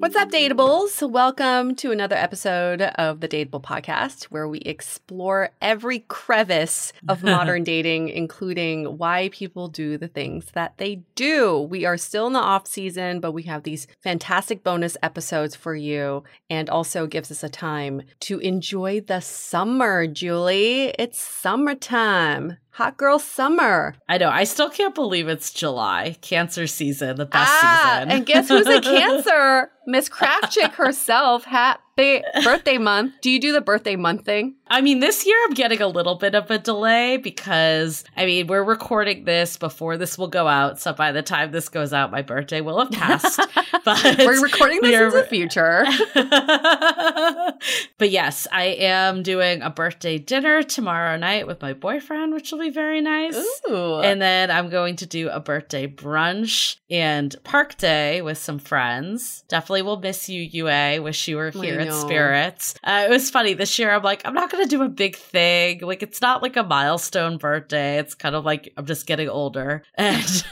[0.00, 1.08] What's up, Dateables?
[1.08, 7.62] Welcome to another episode of the Dateable Podcast, where we explore every crevice of modern
[7.62, 11.60] dating, including why people do the things that they do.
[11.60, 15.76] We are still in the off season, but we have these fantastic bonus episodes for
[15.76, 20.94] you and also gives us a time to enjoy the summer, Julie.
[20.98, 22.56] It's summertime.
[22.72, 23.94] Hot girl summer.
[24.08, 24.30] I know.
[24.30, 28.10] I still can't believe it's July, cancer season, the best ah, season.
[28.10, 29.70] and guess who's a cancer?
[29.86, 31.44] Miss Krafchick herself.
[31.44, 33.14] Hat birthday birthday month.
[33.20, 34.54] Do you do the birthday month thing?
[34.68, 38.46] I mean, this year I'm getting a little bit of a delay because I mean
[38.46, 42.10] we're recording this before this will go out, so by the time this goes out,
[42.10, 43.40] my birthday will have passed.
[43.84, 45.84] but we're recording this in the future.
[47.98, 52.60] but yes, I am doing a birthday dinner tomorrow night with my boyfriend, which will
[52.60, 53.36] be very nice.
[53.68, 54.00] Ooh.
[54.00, 59.44] And then I'm going to do a birthday brunch and park day with some friends.
[59.48, 61.02] Definitely will miss you, Yue.
[61.02, 62.74] Wish you were here spirits.
[62.82, 63.90] Uh, it was funny this year.
[63.90, 65.80] I'm like, I'm not going to do a big thing.
[65.80, 67.98] Like, it's not like a milestone birthday.
[67.98, 70.44] It's kind of like I'm just getting older and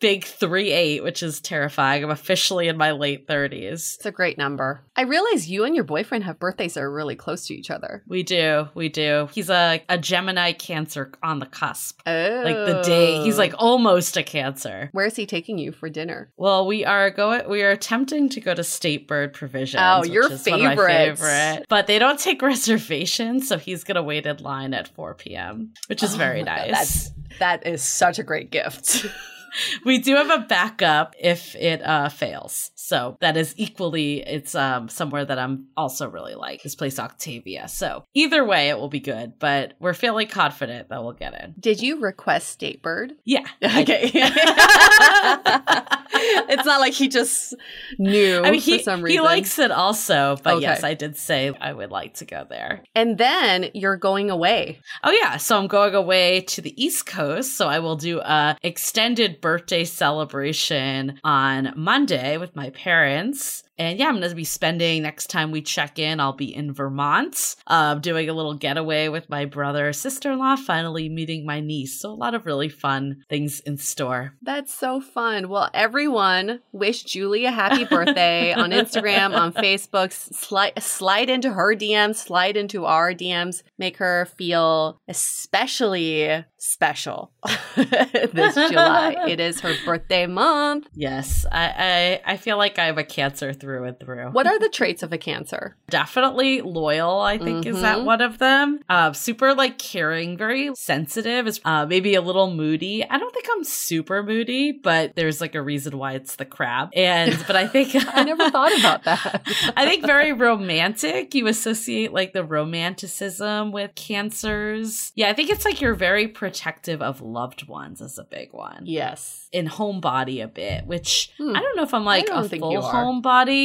[0.00, 2.04] big three eight, which is terrifying.
[2.04, 3.96] I'm officially in my late 30s.
[3.96, 4.82] It's a great number.
[4.96, 8.02] I realize you and your boyfriend have birthdays that are really close to each other.
[8.06, 8.68] We do.
[8.74, 9.28] We do.
[9.32, 12.00] He's a, a Gemini Cancer on the cusp.
[12.06, 12.42] Oh.
[12.44, 13.22] Like the day.
[13.22, 14.88] He's like almost a Cancer.
[14.92, 16.30] Where is he taking you for dinner?
[16.36, 19.82] Well, we are going, we are attempting to go to State Bird Provisions.
[19.84, 20.53] Oh, your favorite.
[20.76, 21.66] Favorite.
[21.68, 25.72] But they don't take reservations, so he's going to wait in line at 4 p.m.,
[25.86, 26.70] which is oh, very nice.
[26.70, 29.06] That's, that is such a great gift.
[29.84, 32.70] we do have a backup if it uh, fails.
[32.74, 37.68] So that is equally, it's um, somewhere that I'm also really like this place, Octavia.
[37.68, 41.54] So either way, it will be good, but we're feeling confident that we'll get in.
[41.58, 43.12] Did you request State Bird?
[43.24, 43.44] Yeah.
[43.74, 44.10] Okay.
[46.16, 47.54] It's not like he just
[47.98, 50.62] knew I mean, he, for some he likes it also, but Okay.
[50.62, 52.84] yes, I did say I would like to go there.
[52.94, 54.78] and then you're going away.
[55.02, 58.56] Oh yeah, so I'm going away to the East Coast, so I will do a
[58.62, 63.62] extended birthday celebration on Monday with my parents.
[63.78, 66.72] And yeah, I'm going to be spending next time we check in, I'll be in
[66.72, 71.60] Vermont, uh, doing a little getaway with my brother, sister in law, finally meeting my
[71.60, 72.00] niece.
[72.00, 74.34] So, a lot of really fun things in store.
[74.42, 75.48] That's so fun.
[75.48, 80.12] Well, everyone wish Julie a happy birthday on Instagram, on Facebook.
[80.12, 87.32] Slide slide into her DMs, slide into our DMs, make her feel especially special
[87.76, 89.16] this July.
[89.34, 90.86] It is her birthday month.
[90.94, 94.26] Yes, I, I, I feel like I have a cancer through and through.
[94.32, 95.76] What are the traits of a cancer?
[95.90, 98.04] definitely loyal i think is that Mhm.
[98.04, 103.04] one of them uh super like caring very sensitive is uh maybe a little moody
[103.08, 106.90] i don't think i'm super moody but there's like a reason why it's the crab
[106.94, 109.42] and but i think I never thought about that.
[109.76, 111.34] I think very romantic.
[111.34, 115.12] You associate like the romanticism with cancers.
[115.14, 118.82] Yeah, I think it's like you're very protective of loved ones is a big one
[118.84, 119.48] yes.
[119.52, 121.56] in homebody a bit, which Hmm.
[121.56, 122.80] I don't know if I'm like a think full you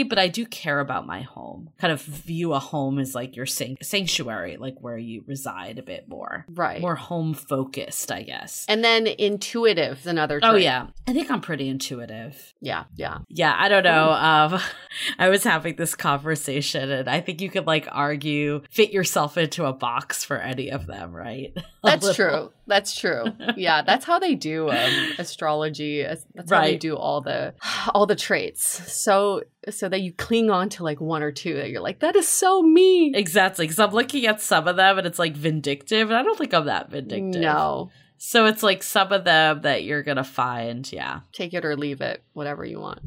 [0.03, 1.69] but I do care about my home.
[1.79, 6.07] Kind of view a home as like your sanctuary, like where you reside a bit
[6.07, 6.45] more.
[6.49, 6.81] Right.
[6.81, 8.65] More home focused, I guess.
[8.67, 10.51] and then intuitive is another trait.
[10.51, 12.53] oh yeah, I think I'm pretty intuitive.
[12.61, 12.85] Yeah.
[12.95, 13.19] Yeah.
[13.29, 14.11] Yeah, I don't know.
[14.11, 14.59] Um,
[15.19, 19.65] I was having this conversation, and I think you could like argue, fit yourself into
[19.65, 21.55] a box for any of them, right?
[21.83, 22.51] That's true.
[22.67, 23.23] That's true.
[23.57, 26.03] Yeah, that's how they do um, astrology.
[26.03, 26.79] That's how they Right.
[26.79, 27.55] do all the
[27.95, 28.63] all the traits.
[28.93, 32.15] So so that you cling on to like one or two that you're like that
[32.15, 33.13] is so me.
[33.13, 36.37] Exactly, because I'm looking at some of them, and it's like vindictive, and I don't
[36.37, 37.41] think I'm that vindictive.
[37.41, 41.21] No, So it's like some of them that you're gonna find, yeah.
[41.33, 43.01] take it or leave it, whatever you want.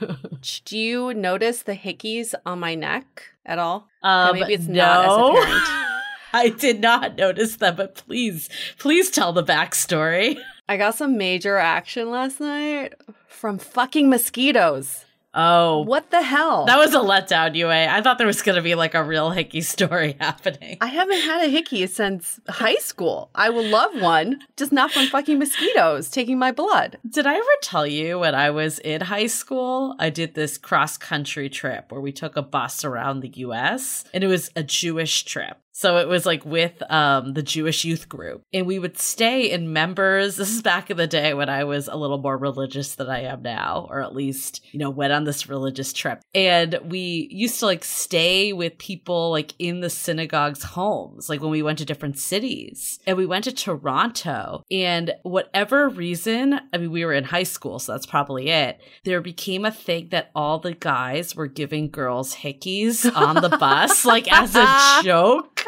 [0.64, 3.88] do you notice the hickeys on my neck at all?
[4.02, 5.36] Um, maybe it's not as no.
[5.36, 5.62] apparent.
[6.32, 10.36] I did not notice them, but please, please tell the backstory.
[10.68, 12.94] I got some major action last night
[13.26, 15.06] from fucking mosquitoes.
[15.34, 16.64] Oh, What the hell?
[16.64, 17.68] that was a letdown, Yue.
[17.68, 20.78] I thought there was gonna be like a real hickey story happening.
[20.80, 23.30] I haven't had a hickey since high school.
[23.34, 26.98] I will love one, just not from fucking mosquitoes taking my blood.
[27.08, 30.96] Did I ever tell you when I was in high school, I did this cross
[30.96, 35.24] country trip where we took a bus around the US and it was a Jewish
[35.24, 35.58] trip.
[35.78, 38.42] So it was like with um, the Jewish youth group.
[38.52, 40.36] And we would stay in members.
[40.48, 43.24] This is back in the day when I was a little more religious than I
[43.24, 46.22] am now, or at least, you know, went on this religious trip.
[46.34, 51.50] And we used to like stay with people like in the synagogue's homes, like when
[51.50, 52.98] we went to different cities.
[53.06, 54.64] And we went to Toronto.
[54.70, 58.80] And whatever reason, I mean, we were in high school, so that's probably it.
[59.04, 64.04] There became a thing that all the guys were giving girls hickeys on the bus,
[64.04, 65.67] like as a joke.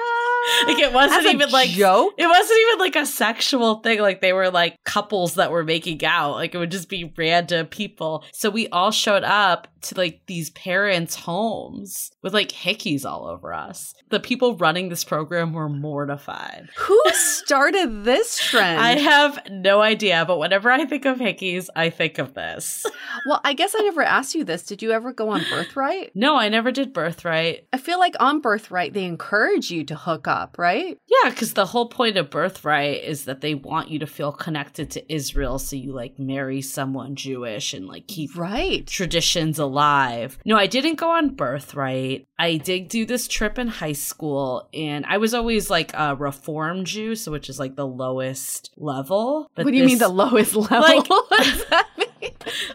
[0.66, 2.14] Like it wasn't As even like joke?
[2.19, 4.00] it wasn't even like a sexual thing.
[4.00, 6.32] Like they were like couples that were making out.
[6.32, 8.25] Like it would just be random people.
[8.32, 13.52] So we all showed up to like these parents' homes with like hickeys all over
[13.54, 13.94] us.
[14.10, 16.69] The people running this program were mortified.
[16.76, 18.81] Who started this trend?
[18.81, 22.84] I have no idea, but whenever I think of hickeys, I think of this.
[23.26, 24.64] well, I guess I never asked you this.
[24.64, 26.12] Did you ever go on Birthright?
[26.14, 27.66] No, I never did birthright.
[27.73, 30.96] I feel like on Birthright they encourage you to hook up, right?
[31.08, 34.90] Yeah, because the whole point of birthright is that they want you to feel connected
[34.92, 38.87] to Israel, so you like marry someone Jewish and like keep Right.
[38.87, 40.38] traditions alive.
[40.44, 42.26] No, I didn't go on birthright.
[42.38, 46.84] I did do this trip in high school, and I was always like a reform
[46.84, 49.50] Jew, so which is like the lowest level.
[49.54, 50.80] But what do you mean the lowest level?
[50.80, 52.06] Like- what does that mean?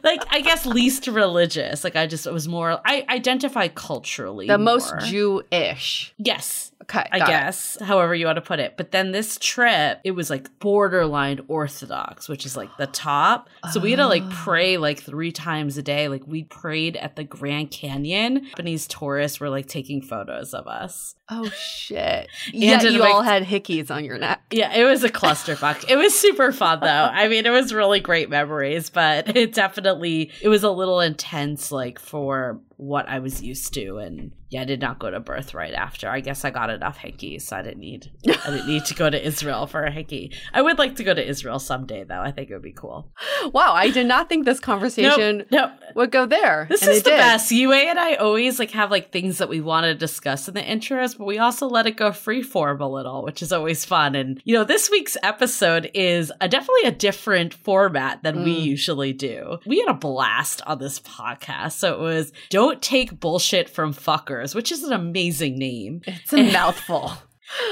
[0.04, 1.84] like I guess least religious.
[1.84, 2.80] Like I just it was more.
[2.86, 4.48] I identify culturally.
[4.48, 5.00] The most more.
[5.02, 6.14] Jew-ish.
[6.18, 7.32] Yes, Okay, I got it.
[7.32, 8.76] guess, however you want to put it.
[8.78, 13.50] But then this trip, it was like borderline Orthodox, which is like the top.
[13.72, 14.30] So we had to like Oh.
[14.32, 16.08] pray like three times a day.
[16.10, 18.46] Like we prayed at the Grand Canyon.
[18.50, 21.16] Japanese tourists were like taking photos of us.
[21.28, 22.28] Oh shit!
[22.54, 24.44] Yeah, you all had hickeys on your neck.
[24.52, 25.90] Yeah, it was a clusterfuck.
[25.90, 26.88] it was super fun though.
[27.14, 31.72] I mean, it was really great memories, but it definitely it was a little intense
[31.72, 35.54] like for what I was used to and yeah, I did not go to birth
[35.54, 36.10] right after.
[36.10, 39.10] I guess I got enough hickeys, so I didn't need I didn't need to go
[39.10, 40.32] to Israel for a hickey.
[40.54, 42.22] I would like to go to Israel someday though.
[42.22, 43.12] I think it would be cool.
[43.52, 45.72] Wow, I did not think this conversation Nope, nope.
[45.96, 46.68] would go there.
[46.70, 47.18] This is the did.
[47.18, 47.52] best.
[47.52, 50.62] Yue and I always like have like things that we want to discuss in the
[50.62, 54.16] intros, but we also let it go freeform a little, which is always fun.
[54.16, 58.64] And you know, this week's episode is a, definitely a different format than we Mm.
[58.66, 59.58] usually do.
[59.66, 64.54] We had a blast on this podcast, so it was "Don't Take Bullshit from Fuckers,"
[64.56, 66.02] which is an amazing name.
[66.06, 67.14] It's a mouthful.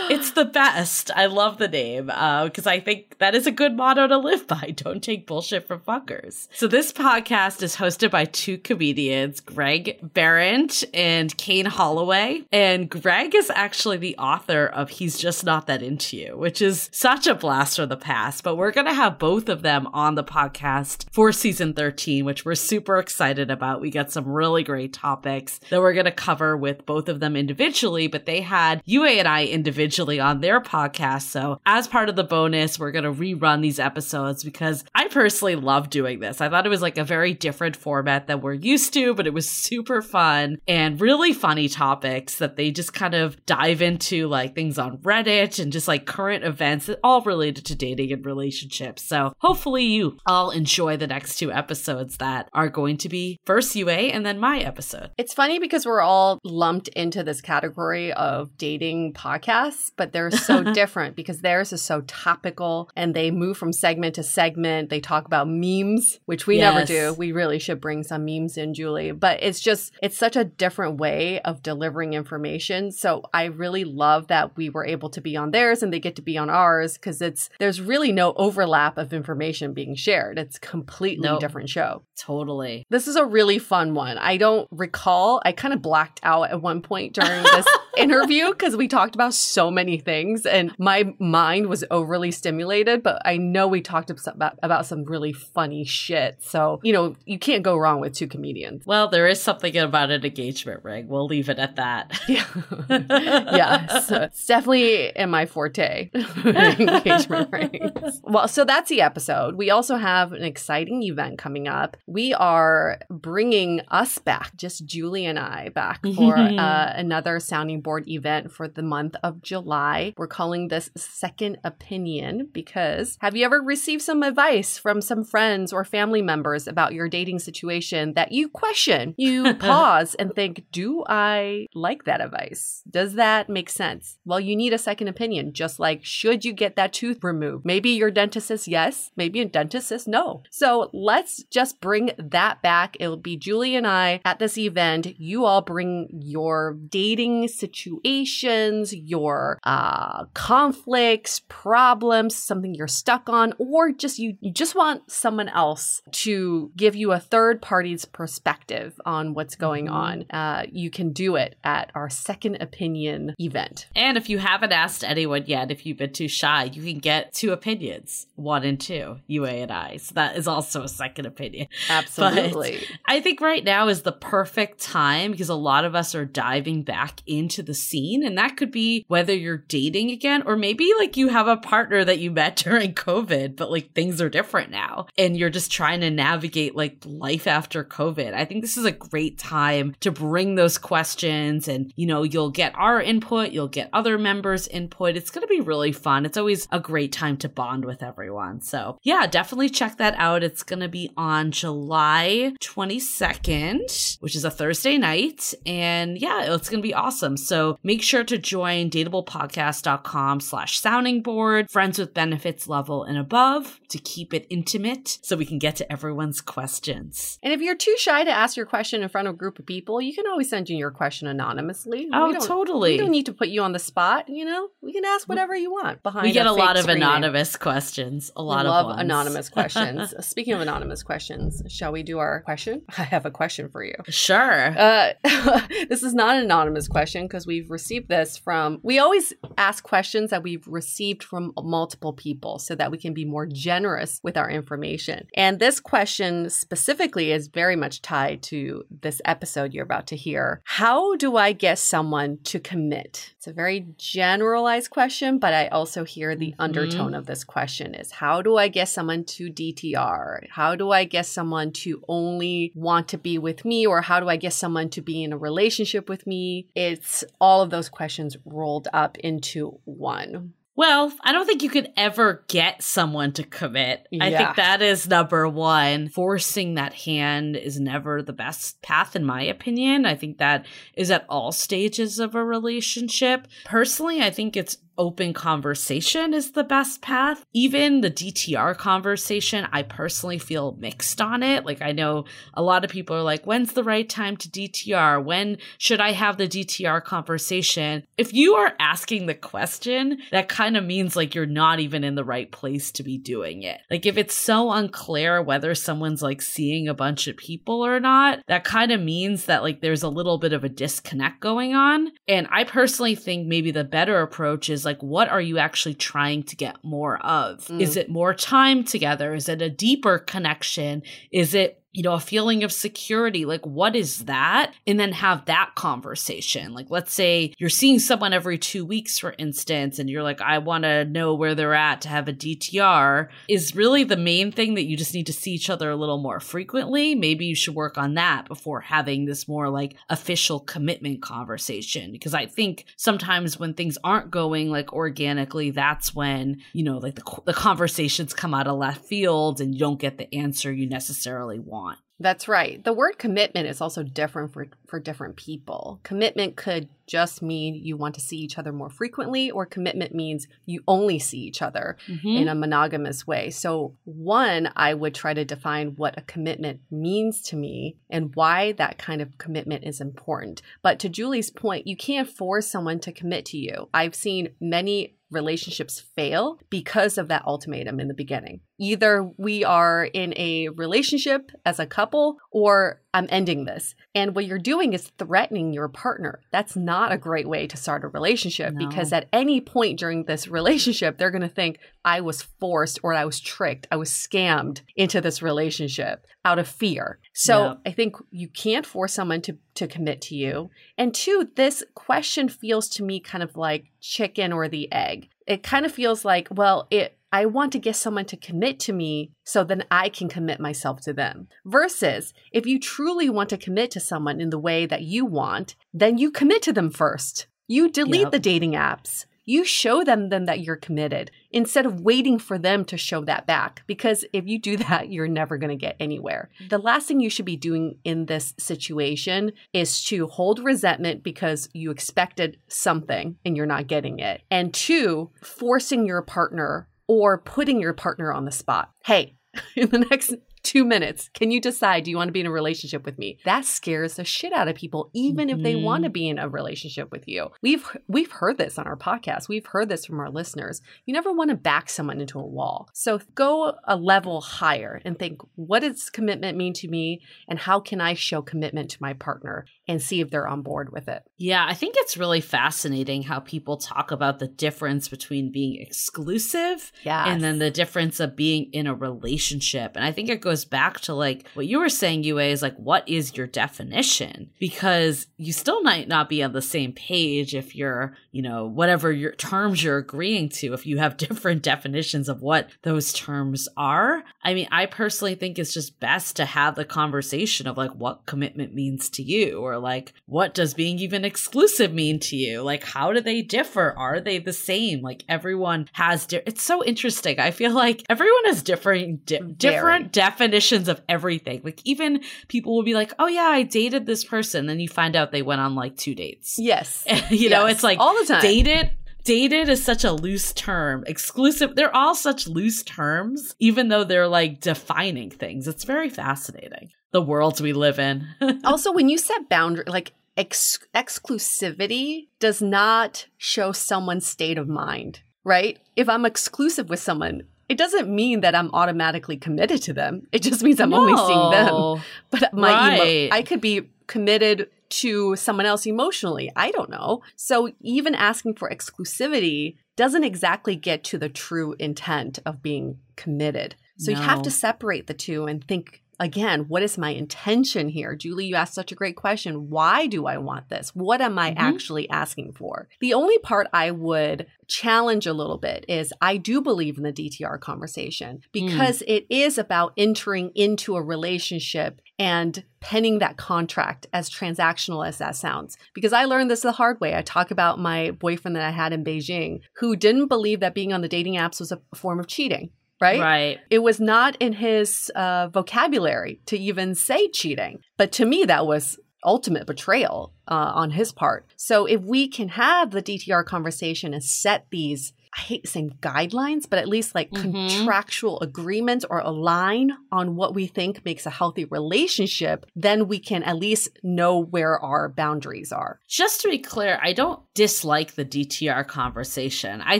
[0.09, 1.11] It's the best.
[1.15, 4.47] I love the name uh, because I think that is a good motto to live
[4.47, 4.73] by.
[4.75, 6.47] Don't take bullshit from fuckers.
[6.53, 12.43] So this podcast is hosted by two comedians, Greg Behrendt and Kane Holloway.
[12.51, 16.89] And Greg is actually the author of He's Just Not That Into You, which is
[16.91, 18.43] such a blast from the past.
[18.43, 22.45] But we're going to have both of them on the podcast for season 13, which
[22.45, 23.81] we're super excited about.
[23.81, 27.35] We got some really great topics that we're going to cover with both of them
[27.35, 31.21] individually, but they had Yue and I individually on their podcast.
[31.21, 35.55] So as part of the bonus, we're going to rerun these episodes because I personally
[35.55, 36.41] love doing this.
[36.41, 39.33] I thought it was like a very different format that we're used to, but it
[39.33, 44.53] was super fun and really funny topics that they just kind of dive into like
[44.53, 49.01] things on Reddit and just like current events all related to dating and relationships.
[49.01, 53.73] So hopefully you all enjoy the next two episodes that are going to be first
[53.77, 55.11] Yue and then my episode.
[55.17, 59.52] It's funny because we're all lumped into this category of dating podcasts,
[59.95, 64.23] but they're so different because theirs is so topical and they move from segment to
[64.23, 64.89] segment.
[64.89, 67.13] They talk about memes, which we never do.
[67.13, 70.97] We really should bring some memes in, Julie, but it's just, it's such a different
[70.97, 72.91] way of delivering information.
[72.91, 76.15] So I really love that we were able to be on theirs and they get
[76.15, 80.39] to be on ours because it's, there's really no overlap of information being shared.
[80.39, 81.39] It's completely Nope.
[81.39, 82.03] different show.
[82.17, 82.85] Totally.
[82.89, 84.17] This is a really fun one.
[84.17, 85.41] I don't recall.
[85.45, 87.65] I kind of blacked out at one point during this
[87.97, 93.21] interview because we talked about so many things and my mind was overly stimulated, but
[93.25, 96.37] I know we talked about, about some really funny shit.
[96.41, 98.85] So, you know, you can't go wrong with two comedians.
[98.85, 101.07] Well, there is something about an engagement ring.
[101.07, 102.19] We'll leave it at that.
[102.33, 102.45] Yeah.
[102.89, 103.99] yeah.
[103.99, 106.09] So it's definitely in my forte.
[106.45, 108.21] Engagement rings.
[108.23, 109.55] Well, so that's the episode.
[109.55, 111.97] We also have an exciting event coming up.
[112.07, 118.07] We are bringing us back, just Julie and I, back for uh, another sounding board
[118.07, 120.13] event for the month of July.
[120.17, 125.71] We're calling this Second Opinion because have you ever received some advice from some friends
[125.71, 129.13] or family members about your dating situation that you question?
[129.17, 132.81] You pause and think, do I like that advice?
[132.89, 134.17] Does that make sense?
[134.25, 137.65] Well, you need a second opinion, just like should you get that tooth removed?
[137.65, 140.43] Maybe your dentist says yes, maybe your dentist says no.
[140.49, 142.97] So let's just bring that back.
[142.99, 145.19] It'll be Julie and I at this event.
[145.19, 153.91] You all bring your dating situations, your uh, conflicts, problems, something you're stuck on, or
[153.91, 159.33] just you, you just want someone else to give you a third party's perspective on
[159.33, 160.25] what's going on.
[160.29, 163.87] Uh, you can do it at our second opinion event.
[163.95, 167.33] And if you haven't asked anyone yet, if you've been too shy, you can get
[167.33, 169.97] two opinions, one and two, Yue and I.
[169.97, 171.67] So that is also a second opinion.
[171.89, 172.83] Absolutely.
[173.07, 176.83] I think right now is the perfect time because a lot of us are diving
[176.83, 178.25] back into the scene.
[178.25, 182.03] And that could be whether you're dating again or maybe like you have a partner
[182.05, 186.01] that you met during COVID, but like things are different now and you're just trying
[186.01, 188.33] to navigate like life after COVID.
[188.33, 192.51] I think this is a great time to bring those questions and, you know, you'll
[192.51, 195.15] get our input, you'll get other members' input.
[195.15, 196.25] It's going to be really fun.
[196.25, 198.61] It's always a great time to bond with everyone.
[198.61, 200.43] So, yeah, definitely check that out.
[200.43, 205.53] It's going to be on July 22nd, which is a Thursday night.
[205.65, 207.37] And yeah, it's going to be awesome.
[207.37, 207.52] So
[207.83, 213.97] make sure to join dateablepodcast.com slash sounding board, friends with benefits level and above to
[213.97, 217.39] keep it intimate so we can get to everyone's questions.
[217.43, 219.65] And if you're too shy to ask your question in front of a group of
[219.65, 222.09] people, you can always send in your question anonymously.
[222.11, 222.93] Oh, totally.
[222.93, 224.29] We don't need to put you on the spot.
[224.29, 226.23] You know, we can ask whatever you want behind.
[226.23, 227.07] We get a, fake lot of screen name.
[227.07, 228.31] anonymous questions.
[228.35, 229.01] A lot of love ones.
[229.01, 230.13] anonymous questions.
[230.25, 232.81] Speaking of anonymous questions, shall we do our question?
[232.97, 233.95] I have a question for you.
[234.09, 234.77] Sure.
[234.77, 235.13] Uh,
[235.89, 238.79] this is not an anonymous question because we've received this from.
[238.83, 243.25] We always ask questions that we've received from multiple people so that we can be
[243.25, 245.27] more generous with our information.
[245.35, 250.61] And this question specifically is very much tied to this episode you're about to hear.
[250.65, 253.32] How do I get someone to commit?
[253.43, 256.55] It's a very generalized question, but I also hear the Mhm.
[256.59, 260.45] undertone of this question is how do I get someone to DTR?
[260.51, 264.29] How do I get someone to only want to be with me or how do
[264.29, 266.67] I get someone to be in a relationship with me?
[266.73, 270.53] It's all of those questions rolled up into one.
[270.75, 274.07] Well, I don't think you could ever get someone to commit.
[274.19, 276.09] I think that is number one.
[276.09, 280.07] Forcing that hand is never the best path, in my opinion.
[280.07, 280.65] I think that
[280.95, 283.47] is at all stages of a relationship.
[283.65, 287.45] Personally, I think it's open conversation is the best path.
[287.53, 291.65] Even the DTR conversation, I personally feel mixed on it.
[291.65, 295.23] Like, I know a lot of people are like, when's the right time to DTR?
[295.23, 298.03] When should I have the DTR conversation?
[298.17, 302.15] If you are asking the question, that kind of means like you're not even in
[302.15, 303.81] the right place to be doing it.
[303.89, 308.39] Like, if it's so unclear whether someone's like seeing a bunch of people or not,
[308.47, 312.11] that kind of means that like there's a little bit of a disconnect going on.
[312.27, 316.43] And I personally think maybe the better approach is like, what are you actually trying
[316.43, 317.65] to get more of?
[317.67, 317.81] Mm.
[317.81, 319.33] Is it more time together?
[319.33, 321.03] Is it a deeper connection?
[321.31, 323.45] Is it you know, a feeling of security.
[323.45, 324.73] Like, what is that?
[324.87, 326.73] And then have that conversation.
[326.73, 330.57] Like, let's say you're seeing someone every two weeks, for instance, and you're like, I
[330.57, 333.29] want to know where they're at to have a DTR.
[333.47, 336.17] Is really the main thing that you just need to see each other a little
[336.17, 337.13] more frequently.
[337.13, 342.11] Maybe you should work on that before having this more like official commitment conversation.
[342.11, 347.15] Because I think sometimes when things aren't going like organically, that's when, you know, like
[347.15, 350.89] the, the conversations come out of left field and you don't get the answer you
[350.89, 351.82] necessarily want.
[352.23, 352.81] That's right.
[352.81, 355.99] The word commitment is also different for, for different people.
[356.03, 360.47] Commitment could just mean you want to see each other more frequently, or commitment means
[360.65, 362.41] you only see each other Mhm.
[362.43, 363.49] in a monogamous way.
[363.49, 368.71] So, one, I would try to define what a commitment means to me and why
[368.71, 370.61] that kind of commitment is important.
[370.81, 373.89] But to Julie's point, you can't force someone to commit to you.
[373.93, 378.61] I've seen many relationships fail because of that ultimatum in the beginning.
[378.83, 383.95] Either we are in a relationship as a couple or I'm ending this.
[384.13, 386.41] And what you're doing is threatening your partner.
[386.51, 388.85] That's not a great way to start a relationship No.
[388.87, 393.13] because at any point during this relationship, they're going to think, I was forced or
[393.13, 397.19] I was tricked, I was scammed into this relationship out of fear.
[397.33, 397.73] So Yeah.
[397.85, 400.71] I think you can't force someone to, to commit to you.
[400.97, 405.29] And two, this question feels to me kind of like chicken or the egg.
[405.47, 408.93] It kind of feels like, well, it I want to get someone to commit to
[408.93, 411.47] me so then I can commit myself to them.
[411.65, 415.75] Versus if you truly want to commit to someone in the way that you want,
[415.91, 417.47] then you commit to them first.
[417.67, 418.31] You delete Yep.
[418.33, 419.25] the dating apps.
[419.45, 423.47] You show them then that you're committed instead of waiting for them to show that
[423.47, 423.83] back.
[423.87, 426.51] Because if you do that, you're never going to get anywhere.
[426.69, 431.67] The last thing you should be doing in this situation is to hold resentment because
[431.73, 434.43] you expected something and you're not getting it.
[434.51, 438.91] And two, forcing your partner or putting your partner on the spot.
[439.05, 439.35] Hey,
[439.75, 442.51] in the next two minutes, can you decide, do you want to be in a
[442.51, 443.37] relationship with me?
[443.45, 446.13] That scares the shit out of people, even if they want to mm-hmm.
[446.13, 447.49] be in a relationship with you.
[447.61, 449.49] We've we've heard this on our podcast.
[449.49, 450.81] We've heard this from our listeners.
[451.05, 452.89] You never want to back someone into a wall.
[452.93, 457.21] So go a level higher and think, what does commitment mean to me?
[457.47, 460.91] And how can I show commitment to my partner and see if they're on board
[460.91, 461.23] with it?
[461.37, 466.91] Yeah, I think it's really fascinating how people talk about the difference between being exclusive
[467.03, 467.27] Yeah.
[467.31, 469.93] and then the difference of being in a relationship.
[469.95, 472.75] And I think it goes back to like what you were saying, Yue, is like,
[472.77, 474.51] what is your definition?
[474.59, 479.11] Because you still might not be on the same page if you're, you know, whatever
[479.11, 484.23] your terms you're agreeing to, if you have different definitions of what those terms are.
[484.43, 488.25] I mean, I personally think it's just best to have the conversation of like what
[488.25, 492.61] commitment means to you or like what does being even exclusive mean to you?
[492.61, 493.93] Like how do they differ?
[493.97, 495.01] Are they the same?
[495.01, 497.39] Like everyone has di- it's so interesting.
[497.39, 501.61] I feel like everyone has different di- different definitions of everything.
[501.63, 505.15] Like even people will be like, "Oh yeah, I dated this person." Then you find
[505.15, 506.55] out they went on like two dates.
[506.57, 507.05] yes.
[507.29, 508.41] you know, it's like all the time.
[508.41, 508.91] dated
[509.23, 514.27] dated is such a loose term exclusive they're all such loose terms even though they're
[514.27, 518.27] like defining things it's very fascinating the worlds we live in
[518.65, 525.21] also, when you set boundary, like ex- exclusivity does not show someone's state of mind,
[525.43, 525.79] right?
[525.95, 530.27] If I'm exclusive with someone, it doesn't mean that I'm automatically committed to them.
[530.31, 532.03] It just means I'm only seeing them.
[532.29, 536.51] But my emo- I could be committed to someone else emotionally.
[536.55, 537.23] I don't know.
[537.35, 543.75] So even asking for exclusivity doesn't exactly get to the true intent of being committed.
[543.97, 548.15] So you have to separate the two and think again, what is my intention here?
[548.15, 549.69] Julie, you asked such a great question.
[549.69, 550.89] Why do I want this?
[550.93, 551.59] What am I mm-hmm.
[551.59, 552.87] actually asking for?
[552.99, 557.13] The only part I would challenge a little bit is I do believe in the
[557.13, 559.05] DTR conversation because mm.
[559.07, 565.35] it is about entering into a relationship and penning that contract as transactional as that
[565.35, 565.77] sounds.
[565.93, 567.15] Because I learned this the hard way.
[567.15, 570.93] I talk about my boyfriend that I had in Beijing who didn't believe that being
[570.93, 572.71] on the dating apps was a form of cheating
[573.03, 573.19] right?
[573.19, 573.59] Right.
[573.69, 577.79] It was not in his uh, vocabulary to even say cheating.
[577.97, 581.45] But to me, that was ultimate betrayal uh, on his part.
[581.55, 586.69] So if we can have the DTR conversation and set these I hate saying guidelines,
[586.69, 587.51] but at least like mm-hmm.
[587.51, 593.43] contractual agreements or align on what we think makes a healthy relationship, then we can
[593.43, 595.99] at least know where our boundaries are.
[596.07, 599.81] Just to be clear, I don't dislike the DTR conversation.
[599.81, 599.99] I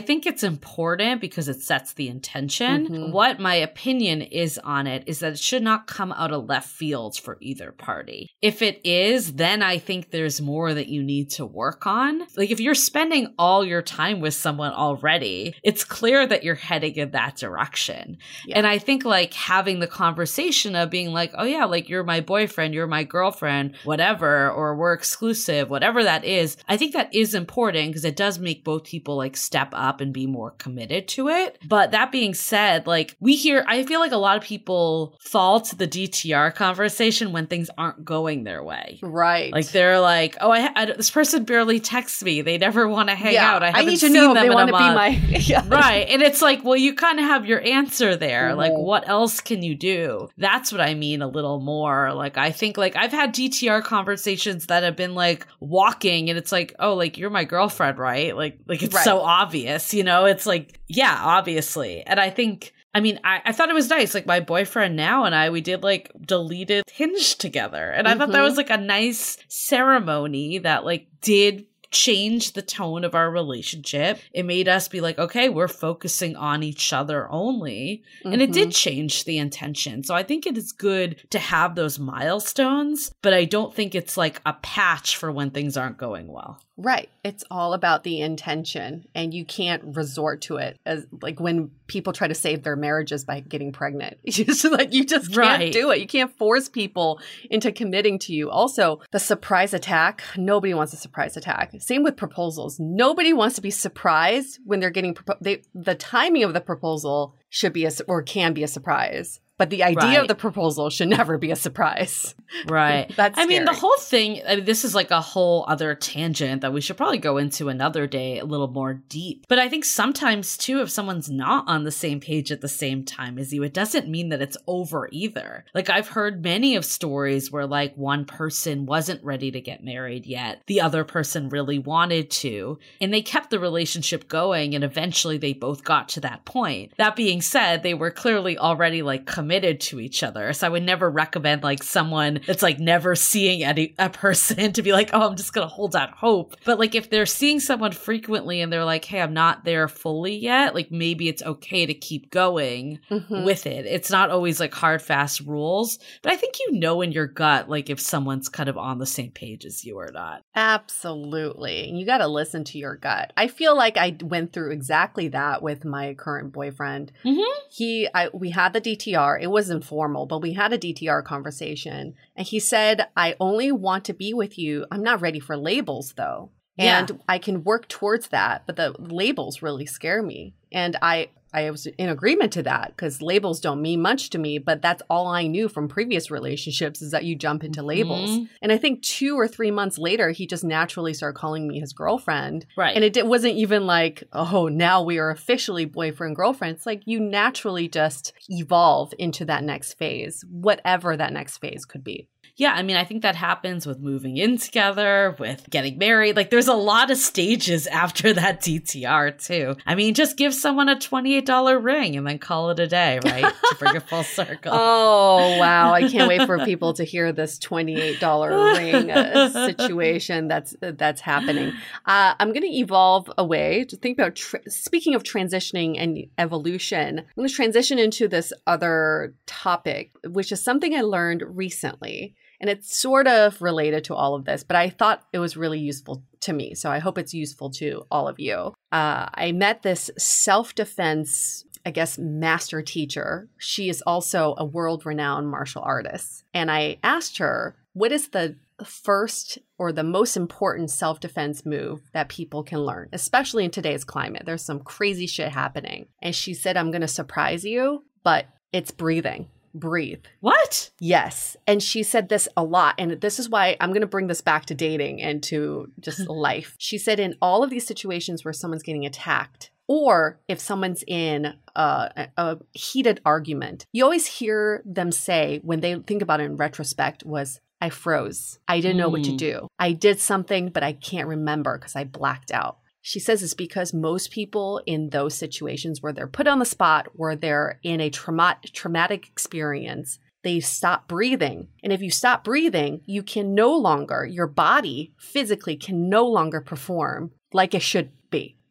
[0.00, 2.86] think it's important because it sets the intention.
[2.86, 3.12] Mm-hmm.
[3.12, 6.68] What my opinion is on it is that it should not come out of left
[6.68, 8.30] fields for either party.
[8.40, 12.22] If it is, then I think there's more that you need to work on.
[12.36, 16.54] Like if you're spending all your time with someone already, already, it's clear that you're
[16.54, 18.18] heading in that direction.
[18.46, 18.58] Yeah.
[18.58, 22.20] And I think like having the conversation of being like, oh yeah, like you're my
[22.20, 27.34] boyfriend, you're my girlfriend, whatever, or we're exclusive, whatever that is, I think that is
[27.34, 31.28] important because it does make both people like step up and be more committed to
[31.28, 31.58] it.
[31.66, 35.60] But that being said, like we hear, I feel like a lot of people fall
[35.60, 38.98] to the DTR conversation when things aren't going their way.
[39.02, 39.52] Right.
[39.52, 42.42] Like they're like, oh, I, I this person barely texts me.
[42.42, 43.62] They never want to hang yeah, out.
[43.62, 45.62] I I need to know if they want to be my yeah.
[45.66, 46.06] Right.
[46.08, 48.48] And it's like, well, you kind of have your answer there.
[48.48, 48.58] Mm-hmm.
[48.58, 50.28] Like, what else can you do?
[50.36, 52.12] That's what I mean a little more.
[52.12, 56.52] Like, I think, like, I've had DTR conversations that have been like walking, and it's
[56.52, 58.36] like, oh, like, you're my girlfriend, right?
[58.36, 59.04] Like, like it's right.
[59.04, 60.24] so obvious, you know?
[60.24, 62.02] It's like, yeah, obviously.
[62.02, 64.14] And I think, I mean, I, I thought it was nice.
[64.14, 67.90] Like my boyfriend now and I, we did like deleted Hinge together.
[67.90, 68.20] And I mm-hmm.
[68.20, 68.44] thought that mm-hmm.
[68.44, 74.18] was like a nice ceremony that like did changed the tone of our relationship.
[74.32, 78.02] It made us be like, okay, we're focusing on each other only.
[78.20, 78.32] Mm-hmm.
[78.32, 78.70] And it did mm-hmm.
[78.70, 80.02] change the intention.
[80.02, 84.16] So I think it is good to have those milestones, but I don't think it's
[84.16, 86.60] like a patch for when things aren't going well.
[86.76, 87.08] Right.
[87.22, 92.12] It's all about the intention and you can't resort to it as like when people
[92.12, 94.18] try to save their marriages by getting pregnant.
[94.34, 95.72] You just like you just can't right.
[95.72, 96.00] do it.
[96.00, 98.50] You can't force people into committing to you.
[98.50, 101.72] Also, the surprise attack, nobody wants a surprise attack.
[101.78, 102.80] Same with proposals.
[102.80, 107.36] Nobody wants to be surprised when they're getting propo- they, the timing of the proposal
[107.48, 109.38] should be a or can be a surprise.
[109.56, 110.20] But the idea right.
[110.20, 112.34] of the proposal should never be a surprise.
[112.66, 113.10] Right.
[113.16, 116.62] That's I mean, the whole thing, I mean, this is like a whole other tangent
[116.62, 119.46] that we should probably go into another day a little more deep.
[119.48, 123.04] But I think sometimes, too, if someone's not on the same page at the same
[123.04, 125.64] time as you, it doesn't mean that it's over either.
[125.74, 130.26] Like, I've heard many of stories where, like, one person wasn't ready to get married
[130.26, 135.38] yet, the other person really wanted to, and they kept the relationship going, and eventually
[135.38, 136.92] they both got to that point.
[136.98, 140.54] That being said, they were clearly already, like, committed to each other.
[140.54, 144.80] So I would never recommend like someone that's like never seeing any a person to
[144.80, 146.56] be like, oh, I'm just gonna hold out hope.
[146.64, 150.34] But like if they're seeing someone frequently and they're like, hey, I'm not there fully
[150.34, 153.44] yet, like maybe it's okay to keep going mm-hmm.
[153.44, 153.84] with it.
[153.84, 155.98] It's not always like hard, fast rules.
[156.22, 159.04] But I think you know in your gut, like if someone's kind of on the
[159.04, 160.42] same page as you or not.
[160.56, 161.90] Absolutely.
[161.90, 163.32] You got to listen to your gut.
[163.36, 167.10] I feel like I went through exactly that with my current boyfriend.
[167.24, 167.60] Mm-hmm.
[167.70, 169.42] He, I, we had the DTR.
[169.42, 172.14] It was informal, but we had a DTR conversation.
[172.36, 174.86] And he said, I only want to be with you.
[174.92, 176.50] I'm not ready for labels though.
[176.78, 177.16] And yeah.
[177.28, 180.54] I can work towards that, but the labels really scare me.
[180.72, 184.58] And I I was in agreement to that because labels don't mean much to me,
[184.58, 188.30] but that's all I knew from previous relationships is that you jump into labels.
[188.30, 188.44] Mm-hmm.
[188.60, 191.92] And I think two or three months later, he just naturally started calling me his
[191.92, 192.66] girlfriend.
[192.76, 192.94] Right.
[192.94, 196.76] And it wasn't even like, oh, now we are officially boyfriend girlfriend.
[196.76, 202.02] It's like you naturally just evolve into that next phase, whatever that next phase could
[202.02, 206.36] be yeah, I mean, I think that happens with moving in together, with getting married.
[206.36, 209.74] Like, there's a lot of stages after that DTR, too.
[209.84, 213.42] I mean, just give someone a $28 ring and then call it a day, right?
[213.42, 214.72] to bring it full circle.
[214.86, 215.92] Oh, wow.
[215.92, 221.20] I can't wait for people to hear this $28 ring uh, situation that's uh, that's
[221.20, 221.72] happening.
[222.04, 227.18] Uh, I'm going to evolve away to think about, tra- speaking of transitioning and evolution,
[227.18, 232.34] I'm going to transition into this other topic, which is something I learned recently.
[232.60, 235.80] And it's sort of related to all of this, but I thought it was really
[235.80, 236.74] useful to me.
[236.74, 238.74] So I hope it's useful to all of you.
[238.92, 243.48] Uh, I met this self defense I guess, master teacher.
[243.58, 246.44] She is also a world renowned martial artist.
[246.54, 252.00] And I asked her, what is the first or the most important self defense move
[252.12, 254.44] that people can learn, especially in today's climate?
[254.46, 256.06] There's some crazy shit happening.
[256.22, 260.24] And she said, I'm going to surprise you, but it's breathing breathe.
[260.40, 260.90] What?
[261.00, 261.56] Yes.
[261.66, 262.94] And she said this a lot.
[262.98, 266.20] And this is why I'm going to bring this back to dating and to just
[266.28, 266.76] life.
[266.78, 271.54] She said, in all of these situations where someone's getting attacked, or if someone's in
[271.76, 276.56] a, a, heated argument, you always hear them say, when they think about it in
[276.56, 278.58] retrospect, was, I froze.
[278.66, 279.36] I didn't know what to hmm.
[279.36, 279.68] do.
[279.78, 282.78] I did something, but I can't remember because I blacked out.
[283.06, 287.08] She says it's because most people in those situations where they're put on the spot,
[287.12, 291.68] where they're in a trauma- traumatic experience, they stop breathing.
[291.82, 296.62] And if you stop breathing, you can no longer, your body physically can no longer
[296.62, 298.10] perform like it should.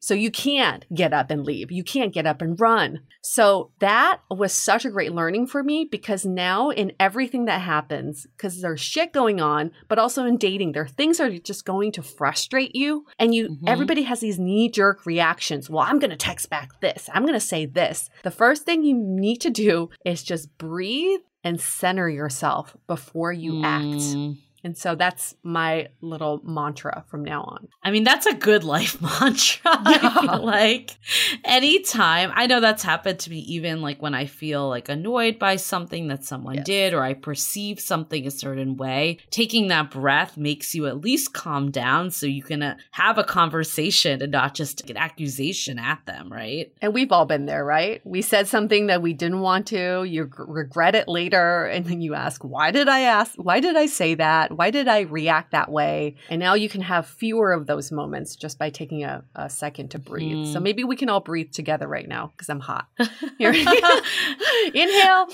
[0.03, 1.71] So you can't get up and leave.
[1.71, 2.99] You can't get up and run.
[3.21, 8.27] So that was such a great learning for me because now in everything that happens,
[8.35, 11.63] because there's shit going on, but also in dating, there are things that are just
[11.63, 13.05] going to frustrate you.
[13.17, 13.65] And you mm-hmm.
[13.65, 15.69] everybody has these knee-jerk reactions.
[15.69, 17.09] Well, I'm gonna text back this.
[17.13, 18.09] I'm gonna say this.
[18.23, 23.53] The first thing you need to do is just breathe and center yourself before you
[23.53, 23.63] mm.
[23.63, 24.37] act.
[24.63, 27.67] And so that's my little mantra from now on.
[27.83, 29.81] I mean, that's a good life mantra.
[29.85, 30.35] Yeah.
[30.41, 30.97] like
[31.43, 35.57] anytime, I know that's happened to me even like when I feel like annoyed by
[35.57, 36.65] something that someone yes.
[36.65, 41.33] did or I perceive something a certain way, taking that breath makes you at least
[41.33, 46.05] calm down so you can uh, have a conversation and not just an accusation at
[46.05, 46.71] them, right?
[46.81, 48.01] And we've all been there, right?
[48.05, 52.13] We said something that we didn't want to, you regret it later, and then you
[52.13, 53.33] ask, why did I ask?
[53.35, 54.52] Why did I say that?
[54.53, 56.15] Why did I react that way?
[56.29, 59.91] And now you can have fewer of those moments just by taking a, a second
[59.91, 60.47] to breathe.
[60.47, 60.53] Mm.
[60.53, 62.87] So maybe we can all breathe together right now because I'm hot.
[63.37, 63.51] Here,
[64.73, 65.27] inhale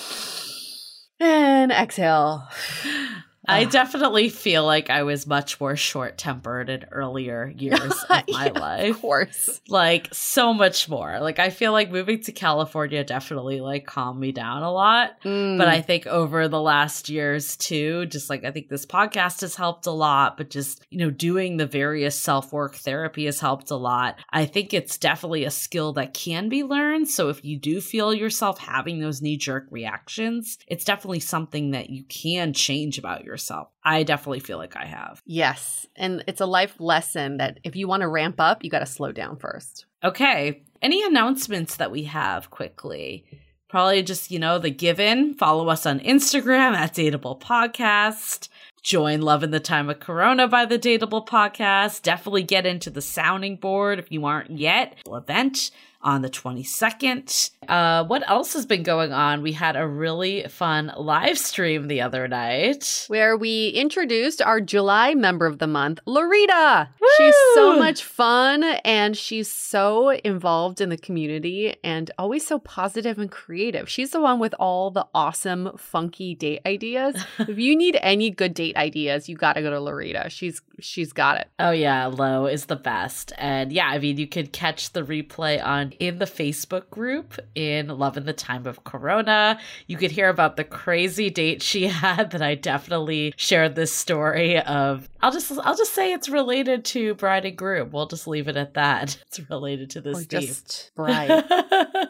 [1.20, 2.48] and exhale.
[3.50, 8.24] I definitely feel like I was much more short tempered in earlier years of my
[8.28, 8.96] yeah, life.
[8.96, 9.62] Of course.
[9.68, 11.20] Like so much more.
[11.20, 15.22] Like I feel like moving to California definitely like calmed me down a lot.
[15.24, 15.58] Mm.
[15.58, 19.56] But I think over the last years too, just like I think this podcast has
[19.56, 23.72] helped a lot, but just, you know, doing the various self work therapy has helped
[23.72, 24.20] a lot.
[24.30, 27.10] I think it's definitely a skill that can be learned.
[27.10, 31.90] So if you do feel yourself having those knee jerk reactions, it's definitely something that
[31.90, 33.70] you can change about yourself yourself.
[33.84, 35.22] I definitely feel like I have.
[35.26, 35.88] Yes.
[35.96, 38.86] And it's a life lesson that if you want to ramp up, you got to
[38.86, 39.86] slow down first.
[40.04, 40.64] Okay.
[40.82, 43.26] Any announcements that we have quickly?
[43.70, 45.36] Probably just, you know, the given.
[45.36, 48.50] Follow us on Instagram at Dateable Podcast.
[48.84, 52.02] Join Love in the Time of Corona by the Dateable Podcast.
[52.02, 54.98] Definitely get into the sounding board if you aren't yet.
[55.08, 55.72] Event
[56.02, 57.52] on the 22nd.
[57.70, 59.44] Uh, what else has been going on?
[59.44, 65.14] We had a really fun live stream the other night where we introduced our July
[65.14, 66.90] member of the month, Lorita.
[67.00, 67.08] Woo!
[67.18, 73.20] She's so much fun and she's so involved in the community and always so positive
[73.20, 73.88] and creative.
[73.88, 77.24] She's the one with all the awesome, funky date ideas.
[77.40, 80.30] if you need any good date ideas, you got to go to Lorita.
[80.30, 81.48] She's she's got it.
[81.60, 83.32] Oh yeah, Lo is the best.
[83.38, 87.88] And yeah, I mean, you could catch the replay on in the Facebook group in
[87.90, 89.60] Love in the Time of Corona.
[89.86, 94.60] You could hear about the crazy date she had that I definitely shared this story
[94.62, 95.10] of.
[95.22, 97.92] I'll just I'll just say it's related to bride and groom.
[97.92, 99.18] We'll just leave it at that.
[99.30, 101.30] It's related to this just bride.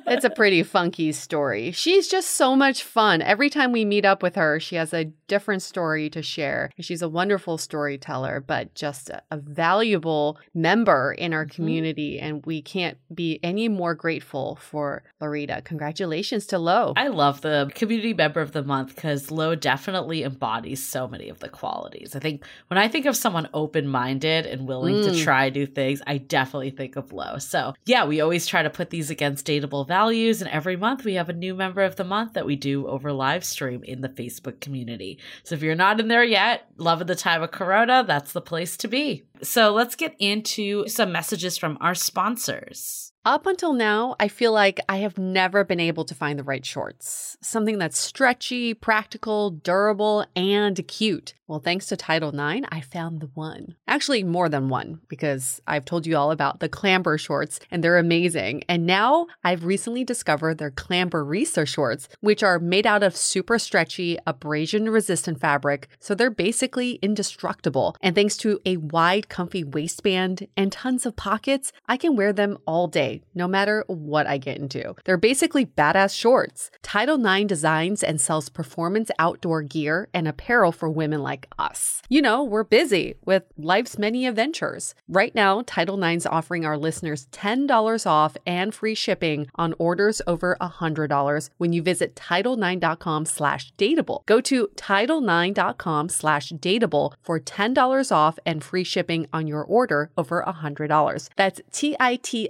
[0.07, 1.71] it's a pretty funky story.
[1.71, 3.21] She's just so much fun.
[3.21, 6.71] Every time we meet up with her, she has a different story to share.
[6.79, 11.55] She's a wonderful storyteller, but just a, a valuable member in our mm-hmm.
[11.55, 12.19] community.
[12.19, 15.03] And we can't be any more grateful for
[15.39, 15.61] Lorita.
[15.63, 16.93] Congratulations to Lo.
[16.97, 21.39] I love the community member of the month because Lo definitely embodies so many of
[21.39, 22.15] the qualities.
[22.15, 25.05] I think when I think of someone open minded and willing mm.
[25.05, 27.37] to try new things, I definitely think of Lo.
[27.37, 30.41] So, yeah, we always try to put these against dateable values.
[30.41, 33.13] And every month we have a new member of the month that we do over
[33.13, 35.19] live stream in the Facebook community.
[35.43, 38.41] So, if you're not in there yet, Love in the Time of Corona, that's the
[38.41, 39.23] place to be.
[39.41, 43.08] So, let's get into some messages from our sponsors.
[43.25, 46.65] Up until now, I feel like I have never been able to find the right
[46.65, 47.37] shorts.
[47.41, 51.33] Something that's stretchy, practical, durable, and cute.
[51.49, 53.75] Well, thanks to Title Nine, I found the one.
[53.87, 57.97] Actually, more than one, because I've told you all about the Clamber shorts and they're
[57.97, 58.61] amazing.
[58.69, 63.57] And now I've recently discovered their Clamber Risa shorts, which are made out of super
[63.57, 65.87] stretchy, abrasion resistant fabric.
[65.99, 67.95] So they're basically indestructible.
[67.99, 72.59] And thanks to a wide, comfy waistband and tons of pockets, I can wear them
[72.67, 74.93] all day, no matter what I get into.
[75.03, 76.69] They're basically badass shorts.
[76.83, 82.01] Title Nine designs and sells performance outdoor gear and apparel for women like like us.
[82.09, 84.93] You know, we're busy with life's many adventures.
[85.07, 90.57] Right now, Title Nine's offering our listeners $10 off and free shipping on orders over
[90.59, 94.25] $100 when you visit Title9.com slash dateable.
[94.25, 100.43] Go to Title9.com slash dateable for $10 off and free shipping on your order over
[100.45, 101.29] $100.
[101.35, 102.49] That's T-I-T-L-E-N-I-N-E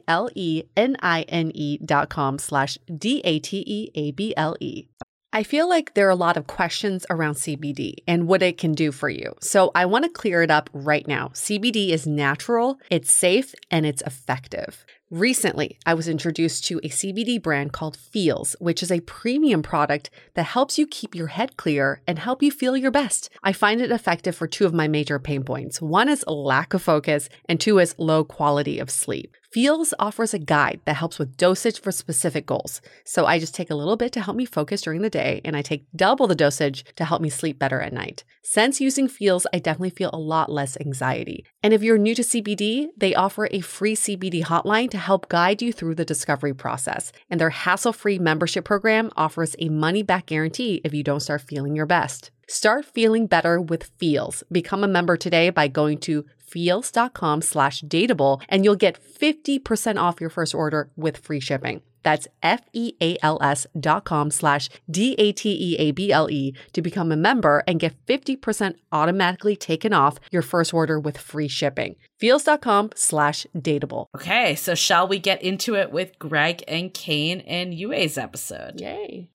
[1.85, 4.87] dot com slash D-A-T-E-A-B-L-E.
[5.31, 8.73] I feel like there are a lot of questions around CBD and what it can
[8.73, 9.35] do for you.
[9.41, 11.27] So I want to clear it up right now.
[11.35, 14.85] CBD is natural, it's safe, and it's effective.
[15.11, 20.09] Recently, I was introduced to a CBD brand called Feals, which is a premium product
[20.33, 23.29] that helps you keep your head clear and help you feel your best.
[23.43, 25.79] I find it effective for two of my major pain points.
[25.79, 29.35] One is lack of focus, and two is low quality of sleep.
[29.51, 32.81] Feals offers a guide that helps with dosage for specific goals.
[33.03, 35.57] So I just take a little bit to help me focus during the day, and
[35.57, 38.23] I take double the dosage to help me sleep better at night.
[38.43, 41.45] Since using Feals, I definitely feel a lot less anxiety.
[41.63, 45.63] And if you're new to CBD, they offer a free CBD hotline to help guide
[45.63, 47.11] you through the discovery process.
[47.27, 51.41] And their hassle free membership program offers a money back guarantee if you don't start
[51.41, 52.29] feeling your best.
[52.49, 54.43] Start feeling better with Feals.
[54.51, 60.19] Become a member today by going to feals.com slash dateable and you'll get 50% off
[60.19, 61.83] your first order with free shipping.
[62.01, 69.93] That's F-E-A-L-S dot com slash D-A-T-E-A-B-L-E to become a member and get 50% automatically taken
[69.93, 71.97] off your first order with free shipping.
[72.17, 74.07] Feals.com slash dateable.
[74.15, 78.81] Okay, so shall we get into it with Greg and Kane and Yue's episode?
[78.81, 79.29] Yay.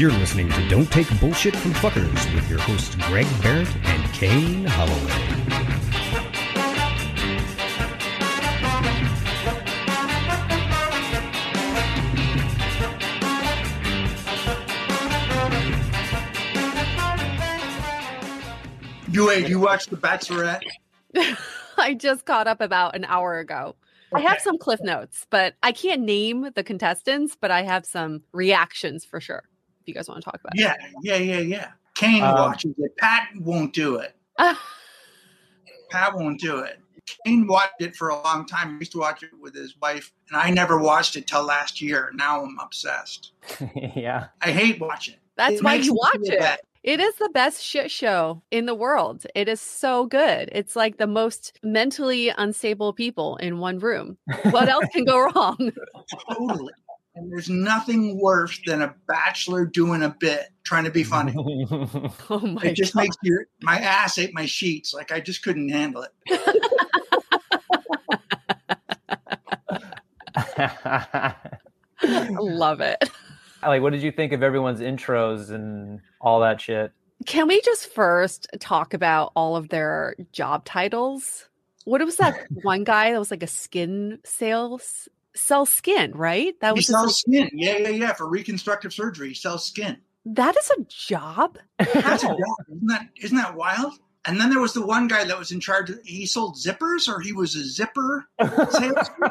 [0.00, 4.64] You're listening to Don't Take Bullshit from Fuckers with your hosts Greg Behrendt and Kane
[4.64, 4.96] Holloway.
[19.12, 20.62] You wait, you watched The Bachelorette?
[21.76, 23.76] I just caught up about an hour ago.
[24.14, 28.22] I have some cliff notes, but I can't name the contestants, but I have some
[28.32, 29.42] reactions for sure.
[29.90, 31.66] If you guys want to talk about Yeah, yeah, yeah, yeah.
[31.96, 32.96] Kane Um, watches it.
[32.98, 34.14] Pat won't do it.
[34.38, 34.56] it.
[35.90, 36.78] Pat won't do it.
[37.26, 38.74] Kane watched it for a long time.
[38.74, 41.80] He used to watch it with his wife, and I never watched it till last
[41.80, 42.12] year.
[42.14, 43.32] Now I'm obsessed.
[43.96, 44.28] yeah.
[44.40, 45.20] I hate watching it.
[45.36, 46.38] That's It why you watch it.
[46.38, 46.60] bad.
[46.82, 49.26] It is the best shit show in the world.
[49.34, 50.48] It is so good.
[50.52, 54.16] It's like the most mentally unstable people in one room.
[54.50, 55.72] What else can go wrong?
[56.32, 56.72] Totally.
[57.20, 61.34] And there's nothing worse than a bachelor doing a bit, trying to be funny.
[62.30, 63.02] Oh my It just god.
[63.02, 64.94] makes your my ass ate my sheets.
[64.94, 66.12] Like I just couldn't handle it.
[72.02, 73.10] Love it.
[73.62, 76.92] like, what did you think of everyone's intros and all that shit?
[77.26, 81.48] Can we just first talk about all of their job titles?
[81.84, 85.08] What was that one guy that was like a skin sales
[85.40, 86.54] sell skin, right?
[86.60, 87.50] That was like- skin.
[87.52, 88.12] Yeah, yeah, yeah.
[88.12, 89.96] For reconstructive surgery, he sells skin.
[90.26, 91.58] that is a job.
[91.78, 92.38] That's a job.
[92.68, 93.94] Isn't that isn't that wild?
[94.26, 95.88] And then there was the one guy that was in charge.
[95.90, 98.26] Of, he sold zippers, or he was a zipper
[98.70, 99.30] salesman.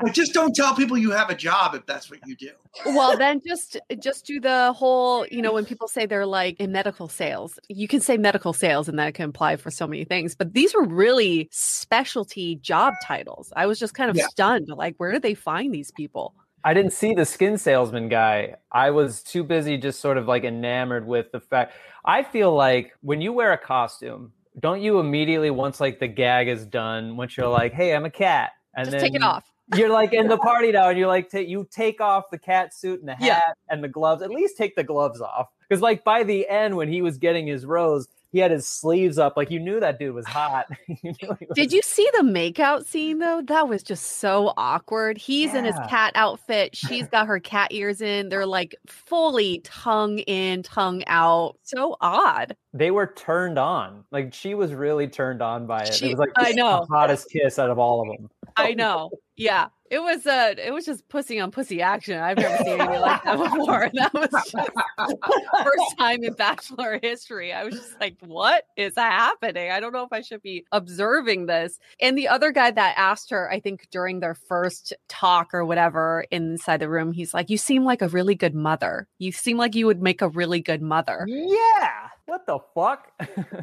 [0.00, 2.50] But just don't tell people you have a job if that's what you do.
[2.86, 6.70] well then just just do the whole you know when people say they're like in
[6.72, 10.34] medical sales you can say medical sales and that can apply for so many things
[10.34, 14.26] but these were really specialty job titles i was just kind of Yeah.
[14.28, 16.34] stunned like where did they find these people
[16.64, 18.56] I didn't see the skin salesman guy.
[18.72, 21.72] I was too busy just sort of like enamored with the fact.
[22.04, 26.48] I feel like when you wear a costume, don't you immediately once like the gag
[26.48, 29.44] is done, once you're like, "Hey, I'm a cat," and just then take it off
[29.76, 32.74] you're like in the party now, and you're like, ta- you take off the cat
[32.74, 33.40] suit and the hat Yeah.
[33.68, 34.22] and the gloves.
[34.22, 37.46] At least take the gloves off, because like by the end, when he was getting
[37.46, 39.38] his rose, he had his sleeves up.
[39.38, 40.66] Like you knew that dude was hot.
[41.02, 43.40] You was- Did you see the makeout scene though?
[43.42, 45.16] That was just so awkward.
[45.16, 46.76] He's in his cat outfit.
[46.76, 48.28] She's got her cat ears in.
[48.28, 51.56] They're like fully tongue in, tongue out.
[51.62, 52.54] So odd.
[52.74, 54.04] They were turned on.
[54.10, 55.94] Like she was really turned on by it.
[55.94, 56.86] She- it was like I know.
[56.88, 58.28] the hottest kiss out of all of them.
[58.56, 59.10] I know.
[59.38, 59.68] Yeah.
[59.90, 62.18] It was uh it was just pussy on pussy action.
[62.20, 63.90] I've never seen anything like that before.
[63.94, 64.54] That was just
[65.64, 67.54] first time in bachelor history.
[67.54, 69.70] I was just like, what is happening?
[69.70, 71.78] I don't know if I should be observing this.
[72.00, 76.26] And the other guy that asked her, I think during their first talk or whatever
[76.30, 79.08] inside the room, he's like, You seem like a really good mother.
[79.18, 81.24] You seem like you would make a really good mother.
[81.28, 82.08] Yeah.
[82.26, 83.10] What the fuck?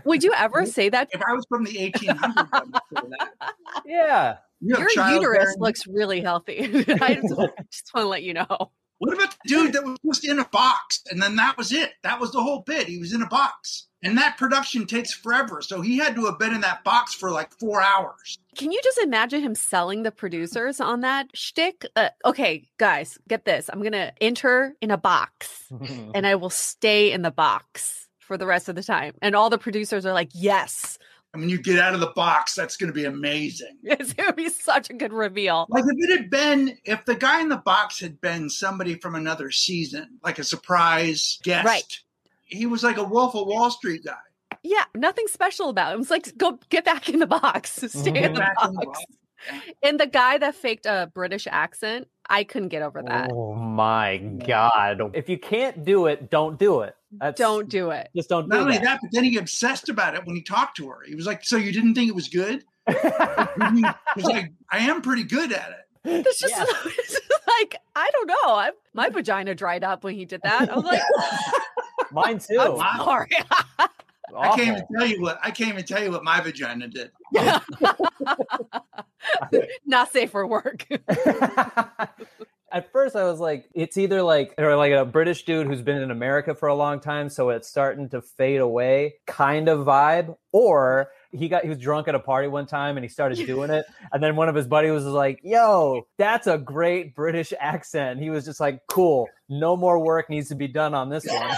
[0.06, 1.10] Would you ever say that?
[1.12, 3.54] If I was from the 1800s, I would that.
[3.86, 4.38] yeah.
[4.66, 6.60] You Your uterus looks really healthy.
[7.02, 7.36] I just,
[7.72, 8.72] just want to let you know.
[8.98, 11.92] What about the dude that was just in a box and then that was it?
[12.04, 12.88] That was the whole bit.
[12.88, 13.88] He was in a box.
[14.02, 15.62] And that production takes forever.
[15.62, 18.40] So he had to have been in that box for like four hours.
[18.56, 21.86] Can you just imagine him selling the producers on that shtick?
[21.96, 23.70] Uh, okay, guys, get this.
[23.72, 25.72] I'm gonna enter in a box,
[26.14, 29.16] and I will stay in the box for the rest of the time.
[29.24, 31.00] And all the producers are like, "Yes,
[31.36, 33.78] And when you get out of the box, that's going to be amazing.
[33.84, 37.42] it's gonna be such a good reveal." Like if it had been, if the guy
[37.42, 42.00] in the box had been somebody from another season, like a surprise guest, Right.
[42.46, 44.16] he was like a Wolf of Wall Street guy.
[44.64, 46.02] Yeah, nothing special about him.
[46.02, 49.00] It's like, go get back in the box, stay in the Back in the box.
[49.00, 49.06] box.
[49.84, 53.30] And the guy that faked a British accent, I couldn't get over that.
[53.32, 55.02] Oh my god!
[55.14, 56.96] If you can't do it, don't do it.
[57.20, 58.10] That's, Don't do it.
[58.16, 58.84] Just don't Not do only that.
[58.84, 60.98] that, but then he obsessed about it when he talked to her.
[61.08, 62.94] He was like, "So you didn't think it was good?" he
[64.16, 65.78] was like, "I am pretty good at it."
[66.28, 66.66] It's just, Yeah.
[66.86, 68.54] it's just like I don't know.
[68.54, 70.70] I, my vagina dried up when he did that.
[70.70, 71.02] I was like,
[72.12, 72.60] Mine too.
[72.60, 73.26] I'm Wow.
[74.36, 74.50] Sorry.
[74.50, 77.12] I can't even tell you what I can't even tell you what my vagina did.
[79.86, 80.86] Not safe for work.
[82.72, 86.02] At first, I was like, it's either like or like a British dude who's been
[86.02, 90.36] in America for a long time, so it's starting to fade away, kind of vibe,
[90.52, 93.70] or he got he was drunk at a party one time and he started doing
[93.70, 98.20] it, and then one of his buddies was like, "Yo, that's a great British accent."
[98.20, 101.56] He was just like, "Cool, no more work needs to be done on this one."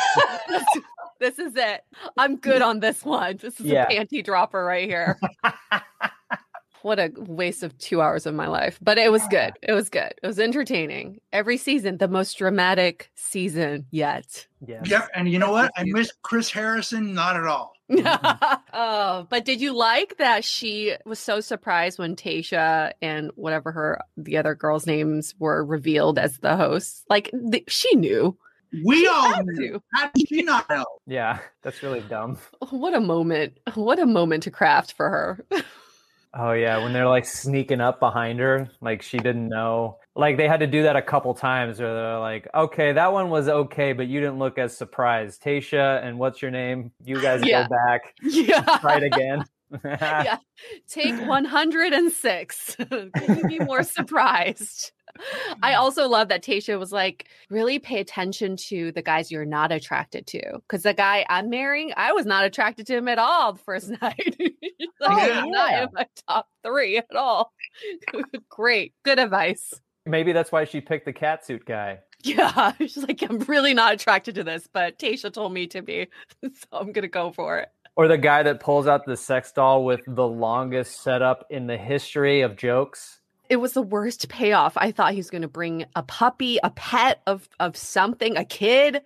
[1.19, 1.81] This is it.
[2.17, 3.37] I'm good on this one.
[3.37, 3.87] This is Yeah.
[3.89, 5.19] a panty dropper right here.
[6.83, 8.79] what a waste of two hours of my life.
[8.81, 9.53] But it was good.
[9.63, 10.13] It was good.
[10.21, 11.19] It was entertaining.
[11.33, 14.47] Every season, the most dramatic season yet.
[14.65, 14.81] yeah.
[14.85, 15.71] Yep, and you know what?
[15.75, 17.73] I miss Chris Harrison not at all.
[18.73, 23.99] oh, but did you like that she was so surprised when Tasha and whatever her
[24.17, 27.03] the other girls' names were revealed as the hosts?
[27.09, 28.37] Like th- she knew.
[28.85, 29.73] We all had knew.
[29.73, 29.83] to.
[29.93, 30.85] How did she not know?
[31.07, 32.37] Yeah, that's really dumb.
[32.61, 33.57] Oh, what a moment!
[33.75, 35.45] What a moment to craft for her.
[36.33, 39.97] Oh yeah, when they're like sneaking up behind her, like she didn't know.
[40.13, 43.29] Like they had to do that a couple times where they're like, "Okay, that one
[43.29, 46.91] was okay, but you didn't look as surprised." Tasha and what's your name?
[47.03, 47.63] You guys Yeah.
[47.63, 48.61] go back, yeah.
[48.81, 49.45] try it again.
[49.83, 50.37] Yeah.
[50.87, 52.75] Take 106.
[52.75, 54.91] Can you be more surprised?
[55.61, 55.77] I mm.
[55.77, 60.27] also love that Tasha was like, really pay attention to the guys you're not attracted
[60.27, 60.41] to.
[60.53, 63.89] Because the guy I'm marrying, I was not attracted to him at all the first
[64.01, 64.37] night.
[64.99, 65.45] Like, Yeah.
[65.45, 67.53] not in my top three at all.
[68.49, 68.93] Great.
[69.03, 69.73] Good advice.
[70.07, 71.99] Maybe that's why she picked the catsuit guy.
[72.23, 72.73] Yeah.
[72.79, 76.07] She's like, I'm really not attracted to this, but Tasha told me to be.
[76.43, 77.69] So I'm going to go for it.
[77.95, 81.77] Or the guy that pulls out the sex doll with the longest setup in the
[81.77, 83.21] history of jokes.
[83.49, 84.73] It was the worst payoff.
[84.77, 88.45] I thought he was going to bring a puppy, a pet of of something, a
[88.45, 89.01] kid.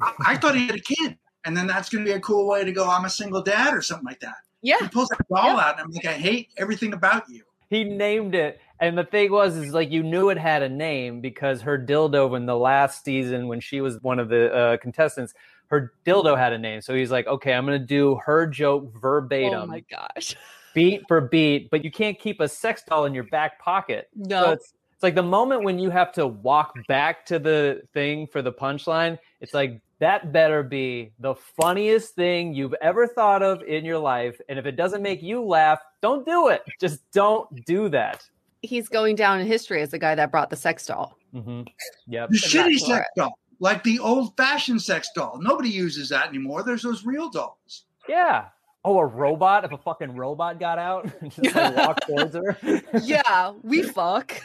[0.00, 2.48] I, I thought he had a kid, and then that's going to be a cool
[2.48, 2.88] way to go.
[2.88, 4.36] I'm a single dad, or something like that.
[4.62, 7.42] Yeah, he pulls that doll out, and I'm like, I hate everything about you.
[7.68, 8.60] He named it.
[8.78, 12.36] And the thing was, is like you knew it had a name because her dildo
[12.36, 15.34] in the last season, when she was one of the uh, contestants,
[15.68, 16.80] her dildo had a name.
[16.80, 20.36] So he's like, okay, I'm going to do her joke verbatim, Oh my gosh.
[20.76, 24.08] Beat for beat, but you can't keep a sex doll in your back pocket.
[24.14, 24.50] So No.
[24.52, 28.42] it's, it's like the moment when you have to walk back to the thing for
[28.42, 33.84] the punchline, it's like that better be the funniest thing you've ever thought of in
[33.84, 34.38] your life.
[34.48, 36.62] And if it doesn't make you laugh, don't do it.
[36.80, 38.22] Just don't do that.
[38.62, 41.16] He's going down in history as the guy that brought the sex doll.
[41.34, 41.62] Mm-hmm.
[42.08, 42.28] Yep.
[42.30, 42.86] The The shitty Bachelorette.
[42.86, 45.38] sex doll, like the old fashioned sex doll.
[45.40, 46.62] Nobody uses that anymore.
[46.62, 47.84] There's those real dolls.
[48.08, 48.46] Yeah.
[48.88, 49.64] Oh, a robot?
[49.64, 52.56] If a fucking robot got out and just like walked towards her?
[53.02, 54.32] yeah, we fuck.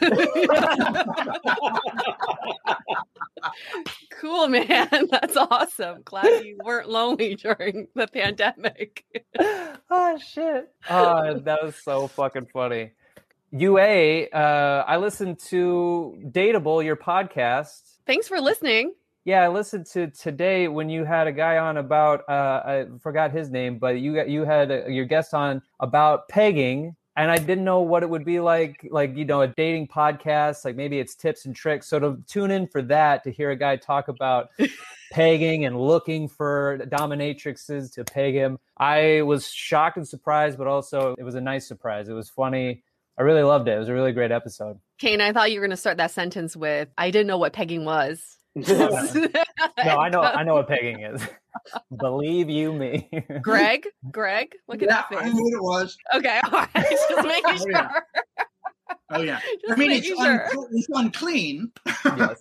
[4.20, 4.88] cool, man.
[5.12, 6.02] That's awesome.
[6.04, 9.04] Glad you weren't lonely during the pandemic.
[9.38, 10.68] oh shit.
[10.90, 12.90] Oh, that was so fucking funny.
[13.52, 17.82] Yue, uh, I listened to Dateable, your podcast.
[18.08, 18.94] Thanks for listening.
[19.24, 23.30] Yeah, I listened to today when you had a guy on about uh, I forgot
[23.30, 27.38] his name, but you got you had a, your guest on about pegging, and I
[27.38, 30.98] didn't know what it would be like, like you know, a dating podcast, like maybe
[30.98, 31.86] it's tips and tricks.
[31.86, 34.48] So to tune in for that, to hear a guy talk about
[35.12, 41.14] pegging and looking for dominatrixes to peg him, I was shocked and surprised, but also
[41.16, 42.08] it was a nice surprise.
[42.08, 42.82] It was funny.
[43.16, 43.76] I really loved it.
[43.76, 44.80] It was a really great episode.
[44.98, 47.52] Kane, I thought you were going to start that sentence with, "I didn't know what
[47.52, 49.28] pegging was." no,
[49.98, 50.20] I know.
[50.20, 51.22] I know what pegging is.
[51.96, 53.08] Believe you me.
[53.40, 55.96] Greg, Greg, look at yeah, that I knew what it was.
[56.14, 57.70] Okay, all right, just making Oh, sure.
[57.70, 57.90] yeah.
[59.10, 59.40] Oh yeah.
[59.60, 60.46] Just I mean, it's, making sure.
[60.58, 61.72] un- it's unclean.
[62.04, 62.38] Yes.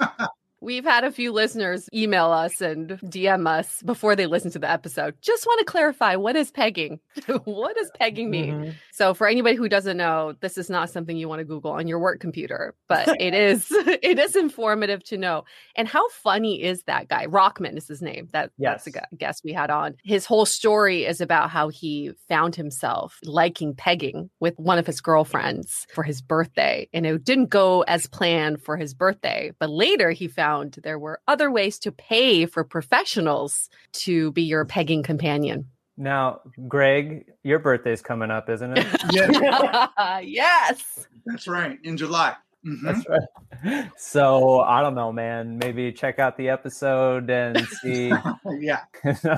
[0.62, 4.70] We've had a few listeners email us and DM us before they listen to the
[4.70, 5.16] episode.
[5.20, 7.00] Just want to clarify what is pegging?
[7.46, 8.54] what does pegging mean?
[8.54, 8.74] Mhm.
[8.92, 11.88] So for anybody who doesn't know, this is not something you want to Google on
[11.88, 15.46] your work computer, but it is it is informative to know.
[15.76, 17.26] And how funny is that guy?
[17.26, 18.30] Rockman is his name.
[18.32, 19.96] That that's a gu- guest we had on.
[20.04, 25.02] His whole story is about how he found himself liking pegging with one of his
[25.02, 29.52] girlfriends for his birthday, and it didn't go as planned for his birthday.
[29.60, 30.51] But later he found
[30.84, 35.66] there were other ways to pay for professionals to be your pegging companion.
[35.98, 38.88] Now, Greg, your birthday's coming up, isn't it?
[39.12, 41.08] Yeah, yes.
[41.26, 41.78] that's right.
[41.84, 42.36] In July.
[42.66, 42.82] Mhm.
[42.84, 43.90] That's right.
[43.98, 45.58] So I don't know, man.
[45.58, 48.12] Maybe check out the episode and see.
[48.60, 48.82] yeah.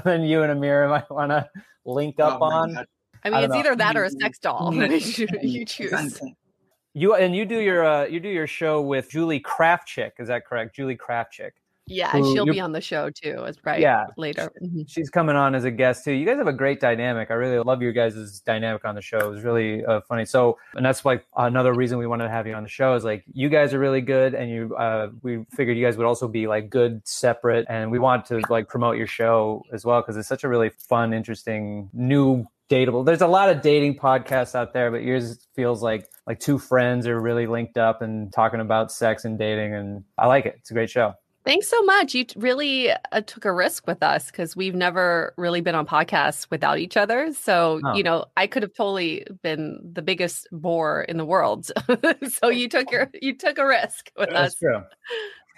[0.05, 1.47] then you and Amira might want to
[1.85, 2.83] link up Oh, on I
[3.25, 3.59] I mean, don't it's know.
[3.59, 4.73] either that or a sex doll.
[4.73, 6.19] You, you choose.
[6.95, 7.01] Unclean.
[7.01, 10.11] you, and you do your uh, you do your show with Julie Krafchick.
[10.19, 10.75] Is that correct?
[10.75, 11.51] Julie Krafchick.
[11.85, 13.43] Yeah, Who she'll be on the show too.
[13.43, 14.05] It's right Yeah.
[14.15, 14.49] later.
[14.63, 14.85] Mhm.
[14.89, 16.13] She's coming on as a guest too.
[16.13, 17.29] You guys have a great dynamic.
[17.29, 19.17] I really love your guys' dynamic on the show.
[19.19, 20.23] It was really uh, funny.
[20.23, 23.03] So, and that's like another reason we wanted to have you on the show is
[23.03, 24.73] like you guys are really good, and you.
[24.77, 28.39] Uh, we figured you guys would also be like good separate, and we want to
[28.49, 33.05] like promote your show as well because it's such a really fun, interesting, new dateable.
[33.05, 37.05] There's a lot of dating podcasts out there, but yours feels like like two friends
[37.07, 40.55] are really linked up and talking about sex and dating, and I like it.
[40.59, 41.13] It's a great show.
[41.45, 42.13] Thanks so much.
[42.13, 45.85] You t- really uh, took a risk with us because we've never really been on
[45.85, 47.33] podcasts without each other.
[47.33, 47.93] So, Oh.
[47.95, 51.69] you know, I could have totally been the biggest bore in the world.
[52.29, 54.83] so you took your you took a risk with That's us true.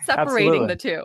[0.06, 1.04] separating Absolutely.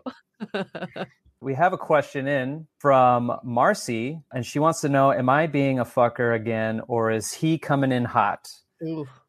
[0.49, 1.05] the two.
[1.43, 5.79] We have a question in from Marcy, and she wants to know Am I being
[5.79, 8.47] a fucker again, or is he coming in hot?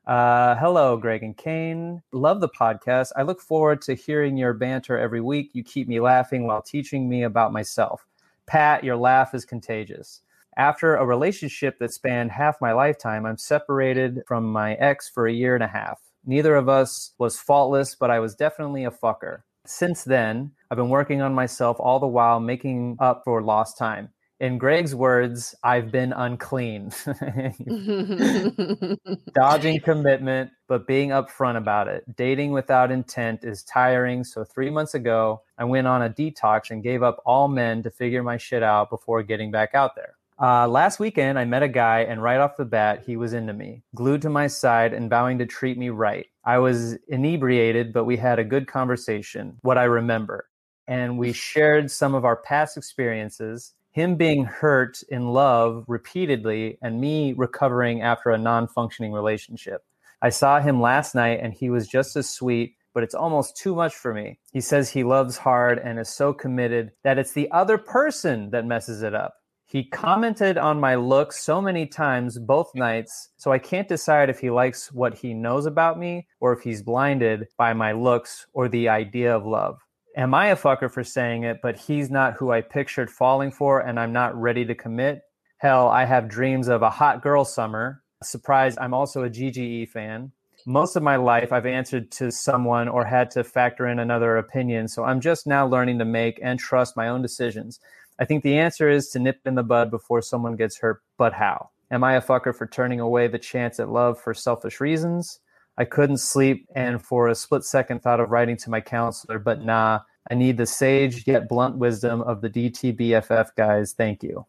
[0.05, 2.01] Uh, hello, Greg and Kane.
[2.11, 3.11] Love the podcast.
[3.15, 5.51] I look forward to hearing your banter every week.
[5.53, 8.05] You keep me laughing while teaching me about myself.
[8.45, 10.19] Pat, your laugh is contagious.
[10.57, 15.33] After a relationship that spanned half my lifetime, I'm separated from my ex for a
[15.33, 16.01] year and a half.
[16.25, 19.43] Neither of us was faultless, but I was definitely a fucker.
[19.65, 24.07] Since then, I've been working on myself all the while making up for lost time.
[24.39, 26.93] In Greg's words, I've been unclean.
[29.33, 32.15] Dodging commitment, but being upfront about it.
[32.15, 34.23] Dating without intent is tiring.
[34.23, 37.91] So, three months ago, I went on a detox and gave up all men to
[37.91, 40.15] figure my shit out before getting back out there.
[40.41, 43.53] Uh, last weekend, I met a guy, and right off the bat, he was into
[43.53, 46.27] me, glued to my side and vowing to treat me right.
[46.45, 50.47] I was inebriated, but we had a good conversation, what I remember.
[50.87, 56.99] And we shared some of our past experiences, him being hurt in love repeatedly, and
[56.99, 59.83] me recovering after a non functioning relationship.
[60.21, 63.73] I saw him last night, and he was just as sweet, but it's almost too
[63.73, 64.39] much for me.
[64.51, 68.65] He says he loves hard and is so committed that it's the other person that
[68.65, 69.35] messes it up.
[69.71, 74.39] He commented on my looks so many times both nights, so I can't decide if
[74.39, 78.67] he likes what he knows about me or if he's blinded by my looks or
[78.67, 79.79] the idea of love.
[80.17, 83.79] Am I a fucker for saying it, but he's not who I pictured falling for
[83.79, 85.21] and I'm not ready to commit?
[85.57, 88.03] Hell, I have dreams of a hot girl summer.
[88.21, 90.33] Surprise, I'm also a GGE fan.
[90.65, 94.89] Most of my life, I've answered to someone or had to factor in another opinion,
[94.89, 97.79] so I'm just now learning to make and trust my own decisions.
[98.19, 101.31] I think the answer is to nip in the bud before someone gets hurt, but
[101.33, 101.69] how?
[101.89, 105.39] Am I a fucker for turning away the chance at love for selfish reasons?
[105.81, 109.65] I couldn't sleep and for a split second thought of writing to my counselor, but
[109.65, 113.93] nah, I need the sage yet blunt wisdom of the DTBFF guys.
[113.93, 114.45] Thank you.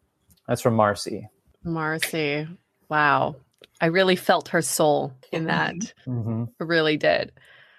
[0.47, 1.27] That's from Marcy.
[1.65, 2.47] Marcy.
[2.91, 3.37] Wow.
[3.81, 5.95] I really felt her soul in that.
[6.07, 6.45] Mm-hmm.
[6.61, 7.33] I really did.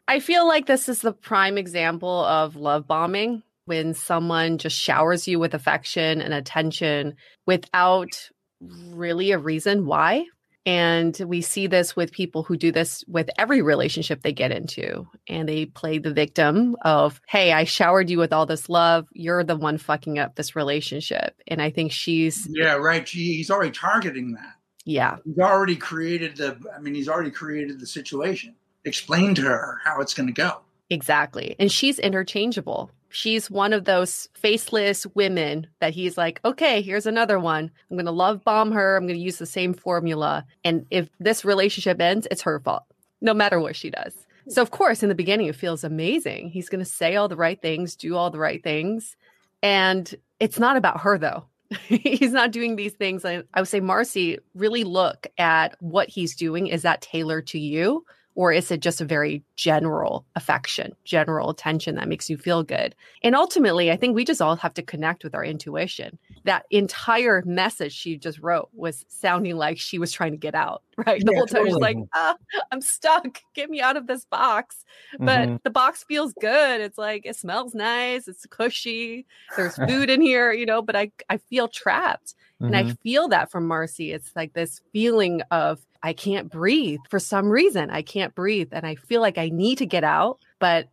[0.08, 5.28] I feel like this is the prime example of love bombing when someone just showers
[5.28, 10.26] you with affection and attention without really a reason why.
[10.66, 15.08] And we see this with people who do this with every relationship they get into.
[15.28, 19.08] And they play the victim of, hey, I showered you with all this love.
[19.12, 21.36] You're the one fucking up this relationship.
[21.48, 23.06] And I think she's, Yeah, right.
[23.08, 24.56] She, he's already targeting that.
[24.86, 26.58] yeah, He's already created the.
[26.76, 28.56] I mean, he's already created the situation.
[28.86, 30.60] Explain to her how it's going to go.
[30.90, 31.56] exactly.
[31.60, 32.90] And she's interchangeable.
[33.14, 37.70] She's one of those faceless women that he's like, okay, here's another one.
[37.90, 38.98] I'm going to love bomb her.
[38.98, 40.46] I'm going to use the same formula.
[40.64, 42.84] And if this relationship ends, it's her fault,
[43.22, 44.16] no matter what she does.
[44.50, 46.50] So, of course, in the beginning, it feels amazing.
[46.50, 49.16] He's going to say all the right things, do all the right things.
[49.62, 51.46] And it's not about her, though.
[51.88, 53.26] he's not doing these things.
[53.26, 56.68] I, I would say, Marcy, really look at what he's doing.
[56.68, 58.06] Is that tailored to you?
[58.36, 62.96] Or is it just a very general affection, general attention that makes you feel good?
[63.24, 66.18] And ultimately, I think we just all have to connect with our intuition.
[66.46, 70.84] That entire message she just wrote was sounding like she was trying to get out,
[71.06, 71.24] right?
[71.26, 72.36] The Yeah, whole time she's like, ah,
[72.72, 73.42] I'm stuck.
[73.54, 74.84] Get me out of this box.
[75.26, 75.60] But Mhm.
[75.64, 76.82] the box feels good.
[76.82, 78.28] It's like, it smells nice.
[78.28, 79.26] It's cushy.
[79.56, 82.36] There's food in here, you know, but I, I feel trapped.
[82.68, 82.96] And I Mhm.
[83.04, 84.12] feel that from Marcy.
[84.12, 87.90] It's like this feeling of I can't breathe for some reason.
[87.90, 88.70] I can't breathe.
[88.72, 90.88] And I feel like I need to get out, but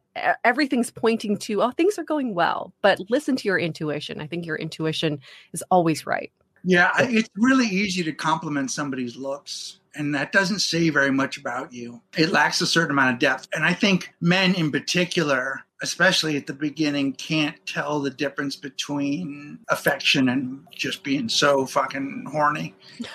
[0.45, 2.73] everything's pointing to, oh, things are going well.
[2.83, 4.21] But listen to your intuition.
[4.21, 5.21] I think your intuition
[5.53, 6.33] is always right.
[6.65, 11.73] Yeah, it's really easy to compliment somebody's looks, and that doesn't say very much about
[11.73, 12.03] you.
[12.17, 13.49] It lacks a certain amount of depth.
[13.55, 19.59] And I think men in particular, especially at the beginning, can't tell the difference between
[19.71, 22.75] affection and just being so fucking horny,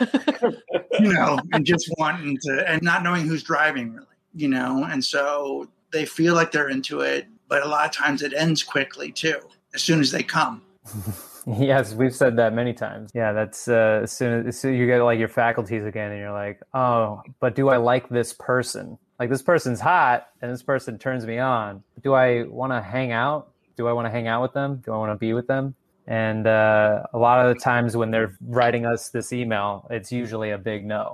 [0.99, 5.03] you know, and just wanting to, and not knowing who's driving, really, you know, and
[5.03, 9.11] so they feel like they're into it, but a lot of times it ends quickly
[9.11, 9.39] too,
[9.73, 10.61] as soon as they come.
[11.47, 13.11] Yes, we've said that many times.
[13.13, 16.19] Yeah, that's uh, as soon as, as soon you get like your faculties again, and
[16.19, 18.97] you're like, oh, but do I like this person?
[19.19, 21.83] Like this person's hot, and this person turns me on.
[22.03, 23.51] Do I want to hang out?
[23.77, 24.81] Do I want to hang out with them?
[24.83, 25.75] Do I want to be with them?
[26.07, 30.49] And uh, a lot of the times when they're writing us this email, it's usually
[30.49, 31.13] a big no.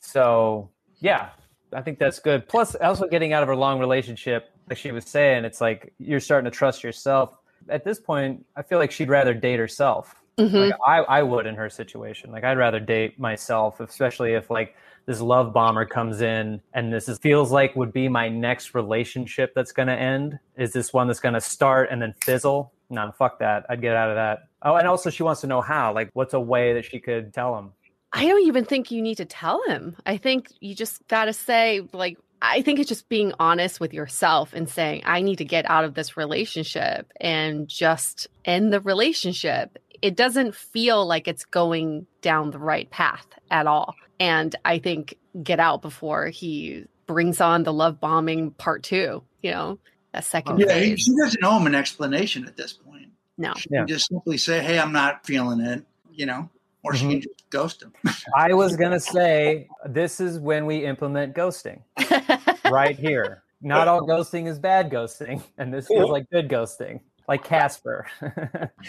[0.00, 1.30] So yeah,
[1.72, 2.48] I think that's good.
[2.48, 6.20] Plus, also getting out of a long relationship, like she was saying, it's like you're
[6.20, 7.36] starting to trust yourself.
[7.68, 10.14] At this point, I feel like she'd rather date herself.
[10.38, 10.70] Mhm.
[10.70, 12.30] Like I, I would in her situation.
[12.30, 17.08] Like I'd rather date myself, especially if like this love bomber comes in and this
[17.08, 20.38] is, feels like would be my next relationship that's going to end.
[20.56, 22.72] Is this one that's going to start and then fizzle?
[22.90, 23.66] No, fuck that.
[23.68, 24.48] I'd get out of that.
[24.62, 25.92] Oh, and also she wants to know how.
[25.92, 27.72] Like, what's a way that she could tell him?
[28.18, 29.96] I don't even think you need to tell him.
[30.06, 33.92] I think you just got to say, like, I think it's just being honest with
[33.92, 38.80] yourself and saying, I need to get out of this relationship and just end the
[38.80, 39.78] relationship.
[40.02, 43.94] It doesn't feel like it's going down the right path at all.
[44.20, 49.50] And I think get out before he brings on the love bombing part two, you
[49.50, 49.78] know,
[50.12, 51.00] that second Yeah, phase.
[51.00, 53.08] she doesn't owe him an explanation at this point.
[53.36, 53.54] No.
[53.56, 53.80] She Yeah.
[53.80, 56.50] can just simply say, "Hey, I'm not feeling it," you know,
[56.88, 57.92] or she can just ghost him.
[58.36, 61.82] I was going to say, this is when we implement ghosting
[62.70, 63.42] right here.
[63.60, 68.06] Not all ghosting is bad ghosting, and this feels like good ghosting, like Casper.
[68.22, 68.32] this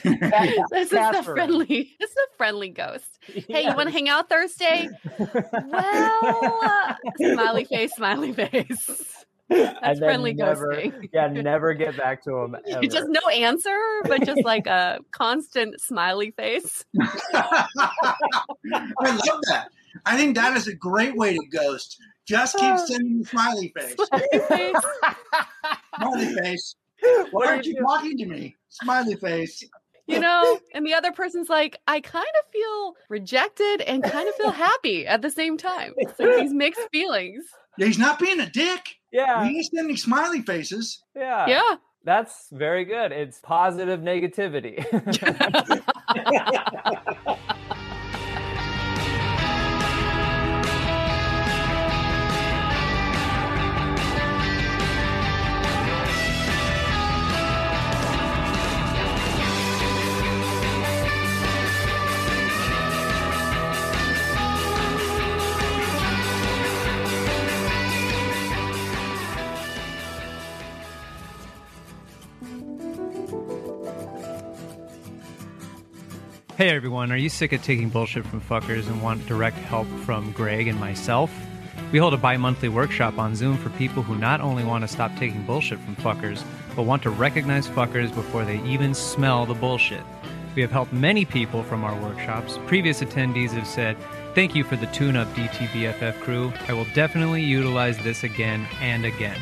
[0.04, 1.96] is the friendly.
[2.00, 3.20] This is a friendly ghost.
[3.22, 4.88] Hey, you want to hang out Thursday?
[5.18, 9.19] Well, uh, smiley face, smiley face.
[9.82, 11.10] That's friendly never, ghosting.
[11.12, 12.56] Yeah, never get back to him.
[12.68, 12.84] Ever.
[12.84, 16.86] Just no answer, but just like a constant smiley face.
[17.34, 17.66] I
[19.02, 19.70] love that.
[20.06, 21.98] I think that is a great way to ghost.
[22.28, 22.86] Just keep oh.
[22.86, 23.96] sending the smiley face.
[23.96, 24.76] Smiley face.
[25.96, 26.76] Smiley face.
[27.32, 28.56] Why aren't you you talking to me?
[28.70, 29.64] Smiley face.
[30.06, 34.36] You know, and the other person's like, I kind of feel rejected and kind of
[34.36, 35.94] feel happy at the same time.
[35.98, 37.46] It's like these mixed feelings.
[37.78, 38.99] He's not being a dick.
[39.12, 41.04] Yeah, He's sending smiley faces.
[41.16, 41.76] yeah, Yeah.
[42.06, 43.12] That's very good.
[43.12, 44.80] It's positive negativity.
[76.60, 80.34] Hey everyone, are you sick of taking bullshit from fuckers and want direct help from
[80.34, 81.32] Greg and myself?
[81.94, 84.90] We hold a bi monthly workshop on Zoom for people who not only want to
[84.90, 86.44] stop taking bullshit from fuckers,
[86.76, 90.04] but want to recognize fuckers before they even smell the bullshit.
[90.54, 92.60] We have helped many people from our workshops.
[92.68, 93.96] Previous attendees have said,
[94.36, 96.52] Thank you for the tune up DTBFF crew.
[96.68, 99.40] I will definitely utilize this again and again.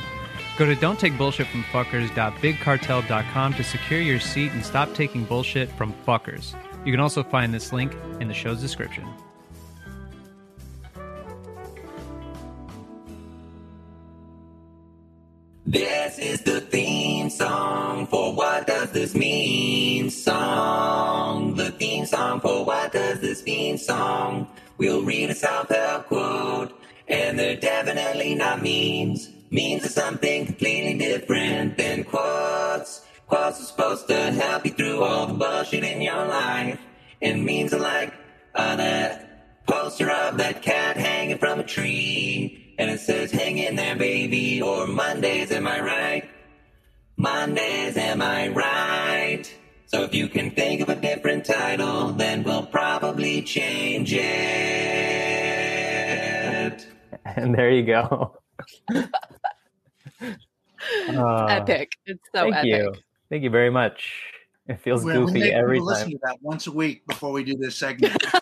[0.59, 6.53] Go to don'ttakebullshitfromfuckers.bigcartel.com to secure your seat and stop taking bullshit from fuckers.
[6.87, 9.05] You can also find this link in the show's description.
[15.65, 21.55] This is the theme song for What Does This Mean song.
[21.55, 24.47] The theme song for What Does This Mean song.
[24.77, 26.71] We'll read a self help quote,
[27.09, 29.29] and they're definitely not memes.
[29.51, 33.05] Memes are something completely different than quotes.
[33.27, 36.79] Quotes are supposed to help you through all the bullshit in your life.
[37.19, 38.13] It means are like
[38.55, 42.73] uh, that poster of that cat hanging from a tree.
[42.79, 46.29] And it says, hang in there, baby, or Mondays, am I right?
[47.17, 49.43] Mondays, am I right?
[49.87, 54.23] So if you can think of a different title, then we'll probably change it.
[57.35, 58.39] And there you go.
[61.09, 61.91] Uh, epic.
[62.05, 62.69] It's so thank epic.
[62.69, 62.93] you.
[63.29, 64.11] Thank you very much.
[64.67, 66.11] It feels Well, we goofy make every people listen time.
[66.11, 68.21] to that once a week before we do this segment.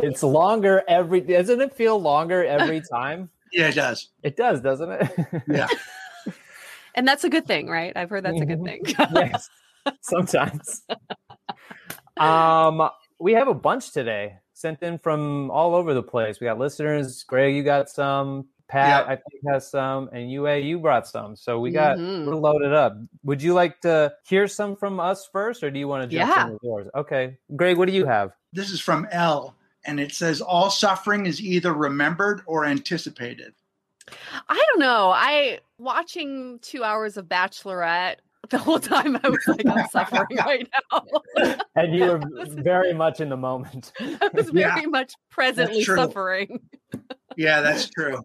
[0.00, 1.20] It's longer every.
[1.20, 3.30] Doesn't it feel longer every time?
[3.52, 4.10] yeah, it does.
[4.22, 5.10] It does, doesn't it?
[5.48, 5.66] Yeah.
[6.94, 7.92] And that's a good thing, right?
[7.96, 8.80] I've heard that's a good thing.
[9.14, 9.48] yes,
[10.00, 10.82] sometimes.
[12.16, 12.88] Um,
[13.20, 16.40] we have a bunch today sent in from all over the place.
[16.40, 17.22] We got listeners.
[17.22, 18.46] Greg, you got some.
[18.68, 19.12] Pat, Yeah.
[19.12, 21.34] I think has some, and Yue, you brought some.
[21.36, 22.26] So we got Mhm.
[22.26, 22.96] we're loaded up.
[23.24, 26.30] Would you like to hear some from us first, or do you want to jump
[26.36, 26.46] Yeah.
[26.46, 26.88] in with yours?
[26.94, 28.32] Okay, Greg, what do you have?
[28.52, 33.54] This is from L, and it says all suffering is either remembered or anticipated.
[34.48, 35.10] I don't know.
[35.14, 38.16] I watching two hours of Bachelorette
[38.50, 39.18] the whole time.
[39.22, 41.02] I was like, I'm suffering right now.
[41.76, 42.18] And you were
[42.62, 43.92] very much in the moment.
[44.00, 46.60] I was Yeah, very much presently suffering.
[47.36, 48.22] Yeah, that's true.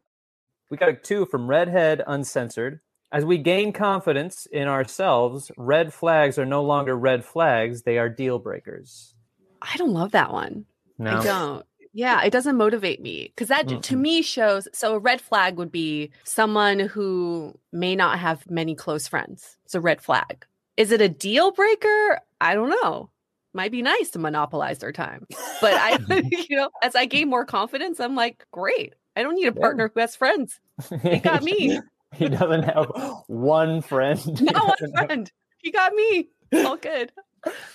[0.73, 2.79] We got a two from Redhead Uncensored.
[3.11, 8.09] As we gain confidence in ourselves, red flags are no longer red flags, they are
[8.09, 9.13] deal breakers.
[9.61, 10.65] I don't love that one.
[10.97, 11.19] No.
[11.19, 11.65] I don't.
[11.93, 13.99] Yeah, it doesn't motivate me because that to Mm-mm.
[13.99, 14.67] me shows.
[14.73, 19.59] So a red flag would be someone who may not have many close friends.
[19.65, 20.43] It's a red flag.
[20.75, 22.19] Is it a deal breaker?
[22.41, 23.11] I don't know.
[23.53, 25.27] Might be nice to monopolize their time,
[25.61, 25.99] but I,
[26.31, 28.95] you know, as I gain more confidence, I'm like, great.
[29.15, 30.59] I don't need a partner who has friends.
[31.01, 31.79] He got me.
[32.13, 32.91] he doesn't have
[33.27, 34.19] one friend.
[34.41, 35.31] Not one friend.
[35.57, 36.29] He got me.
[36.51, 37.11] It's all good.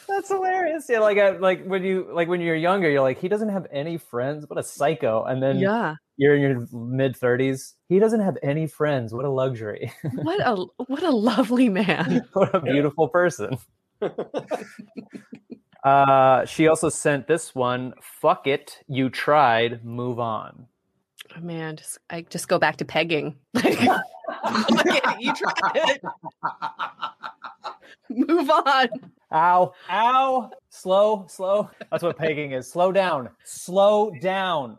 [0.09, 0.87] That's hilarious.
[0.89, 3.67] Yeah, like I, like when you like when you're younger, you're like, he doesn't have
[3.71, 4.47] any friends.
[4.49, 5.25] What a psycho.
[5.25, 5.97] And then Yeah.
[6.17, 7.75] you're in your mid thirties.
[7.89, 9.13] He doesn't have any friends.
[9.13, 9.93] What a luxury.
[10.15, 12.23] What a what a lovely man.
[12.33, 13.59] what a beautiful person.
[15.85, 17.93] uh, she also sent this one.
[18.01, 19.85] Fuck it, you tried.
[19.85, 20.67] Move on.
[21.37, 23.37] Oh, man, just I just go back to pegging.
[24.45, 26.03] Like, you tried it.
[28.29, 28.89] Move on.
[29.33, 29.73] Ow!
[29.91, 30.51] Ow!
[30.69, 31.71] Slow, slow.
[31.91, 32.71] That's what pegging is.
[32.71, 33.31] Slow down.
[33.45, 34.77] Slow down.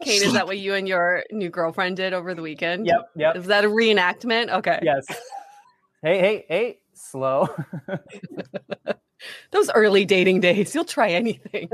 [0.00, 2.86] Kate, is that what you and your new girlfriend did over the weekend?
[2.86, 3.10] Yep.
[3.16, 3.36] Yep.
[3.36, 4.50] Is that a reenactment?
[4.52, 4.80] Okay.
[4.82, 5.06] Yes.
[6.02, 6.78] Hey, hey, hey.
[6.94, 7.48] Slow.
[9.52, 11.68] Those early dating days, you'll try anything.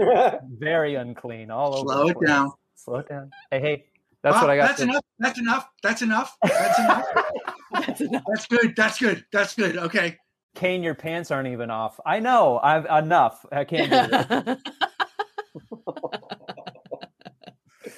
[0.59, 1.51] Very unclean.
[1.51, 1.89] All over.
[1.93, 2.29] Slow the it place.
[2.29, 2.51] down.
[2.79, 3.31] Slow it down.
[3.51, 3.85] Hey, hey.
[4.23, 4.67] That's Well, what I got.
[4.69, 5.05] That's to- enough.
[5.19, 5.69] That's enough.
[5.83, 6.37] That's enough.
[6.43, 7.07] That's enough.
[7.73, 8.23] That's enough.
[8.27, 8.75] that's good.
[8.77, 9.25] That's good.
[9.33, 9.77] That's good.
[9.77, 10.17] Okay.
[10.55, 12.01] Kane, your pants aren't even off.
[12.07, 12.59] I know.
[12.63, 13.45] I've enough.
[13.53, 14.59] I can't do it.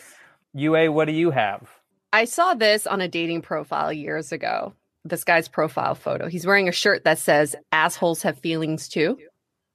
[0.55, 1.71] Yue, what do you have?
[2.13, 4.75] I saw this on a dating profile years ago.
[5.05, 6.29] This guy's profile photo.
[6.29, 9.17] He's wearing a shirt that says "assholes have feelings too."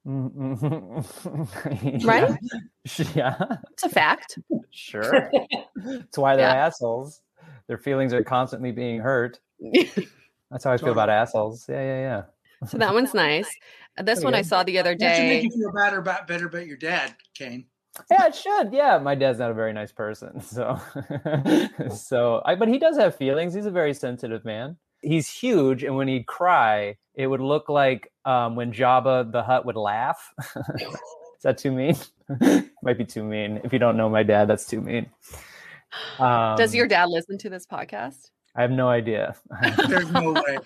[0.06, 2.04] Mm-hmm.
[2.06, 2.38] Right?
[3.16, 3.36] Yeah,
[3.72, 4.38] It's a fact.
[4.70, 5.30] sure.
[5.74, 6.66] That's why they're Yeah.
[6.66, 7.20] assholes.
[7.66, 9.40] Their feelings are constantly being hurt.
[10.50, 11.66] That's how I feel about assholes.
[11.68, 12.00] Yeah, yeah,
[12.60, 12.68] yeah.
[12.68, 13.48] so that one's nice.
[13.98, 15.44] This Pretty one I saw the other That should make day.
[15.44, 17.66] you feel better about better about your dad, Kane.
[18.10, 18.72] Yeah, it should.
[18.72, 20.78] Yeah, my dad's not a very nice person, so
[21.90, 23.54] so I, but he does have feelings.
[23.54, 24.76] He's a very sensitive man.
[25.02, 29.64] He's huge, and when he'd cry, it would look like um, when Jabba the Hutt
[29.64, 30.32] would laugh.
[30.78, 31.96] Is that too mean?
[32.82, 33.60] Might be too mean.
[33.64, 35.10] If you don't know my dad, that's too mean.
[36.18, 38.30] Um, Does your dad listen to this podcast?
[38.54, 39.34] I have no idea.
[39.88, 40.58] There's no way.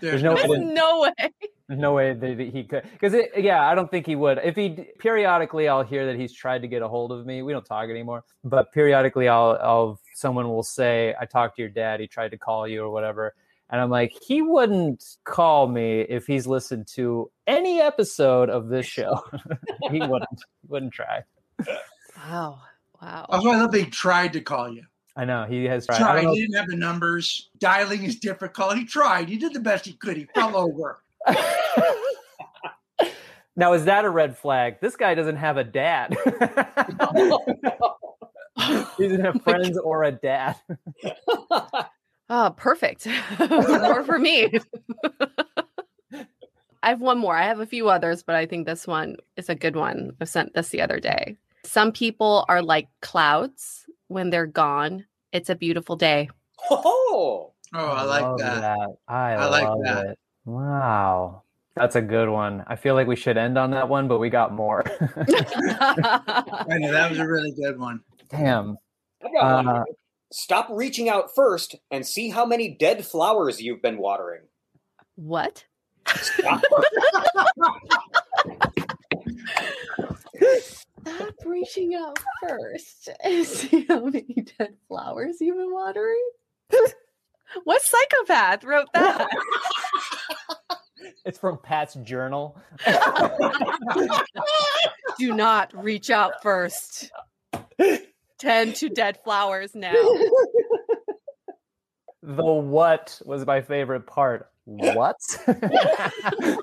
[0.00, 0.58] There's no There's way.
[0.58, 1.30] no way.
[1.68, 5.66] no way that he could because yeah i don't think he would if he periodically
[5.66, 8.22] i'll hear that he's tried to get a hold of me we don't talk anymore
[8.44, 12.38] but periodically i'll i'll someone will say i talked to your dad he tried to
[12.38, 13.34] call you or whatever
[13.70, 18.86] and i'm like he wouldn't call me if he's listened to any episode of this
[18.86, 19.20] show
[19.90, 20.28] he wouldn't
[20.62, 21.22] He wouldn't try
[22.16, 22.60] Wow.
[23.02, 23.26] Wow.
[23.30, 24.82] That's I love they tried to call you.
[25.16, 26.22] i know he has tried I Tried.
[26.22, 27.50] don't He didn't have the numbers.
[27.58, 28.76] Dialing is difficult.
[28.76, 29.28] He tried.
[29.28, 30.16] He did the best he could.
[30.16, 31.02] He fell over.
[33.56, 36.16] now is that a red flag this guy doesn't have a dad
[38.96, 40.56] he doesn't have oh friends or a dad
[42.28, 43.06] Oh, perfect.
[43.38, 44.50] more for me.
[46.82, 47.36] I have one more.
[47.36, 50.12] I have a few others, but I think this one is a good one.
[50.20, 51.36] I sent this the other day.
[51.64, 53.84] Some people are like clouds.
[54.08, 56.28] When they're gone, it's a beautiful day.
[56.70, 58.88] Oh, Oh, I like love that.
[59.08, 60.06] I, I like love that.
[60.06, 60.18] it.
[60.44, 61.42] Wow.
[61.74, 62.64] That's a good one.
[62.68, 64.84] I feel like we should end on that one, but we got more.
[65.00, 68.00] I know that was a really good one.
[68.30, 68.78] Damn.
[69.22, 69.76] I got one.
[69.76, 69.84] Uh,
[70.32, 74.42] Stop reaching out first and see how many dead flowers you've been watering.
[75.14, 75.64] what?
[76.08, 76.62] Stop.
[81.06, 86.30] Stop reaching out first and see how many dead flowers you've been watering.
[87.64, 89.28] what psychopath wrote that?
[91.24, 92.60] it's from Pat's journal.
[95.18, 97.10] Do not reach out first.
[98.38, 99.94] Tend to dead flowers now.
[102.26, 104.50] The what was my favorite part.
[104.64, 105.14] What?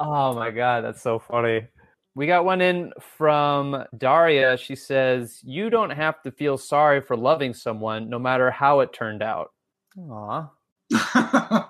[0.00, 1.68] oh my god, that's so funny.
[2.16, 4.56] We got one in from Daria.
[4.56, 8.92] She says, "You don't have to feel sorry for loving someone, no matter how it
[8.92, 9.52] turned out."
[9.96, 10.50] Aw.
[10.92, 11.68] I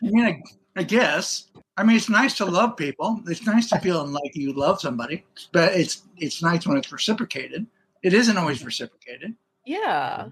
[0.00, 0.42] mean, I,
[0.74, 1.51] I guess.
[1.76, 3.22] I mean, it's nice to love people.
[3.26, 7.66] It's nice to feel like you love somebody, but it's it's nice when it's reciprocated.
[8.02, 9.34] It isn't always reciprocated.
[9.64, 10.28] Yeah.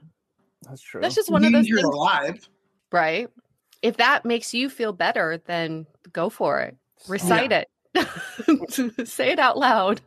[0.69, 1.01] That's true.
[1.01, 2.49] That's just one of Means those you're things, alive.
[2.93, 3.31] right?
[3.83, 6.77] If that makes you feel better, then go for it.
[7.09, 7.69] Recite it.
[9.09, 10.03] Say it out loud.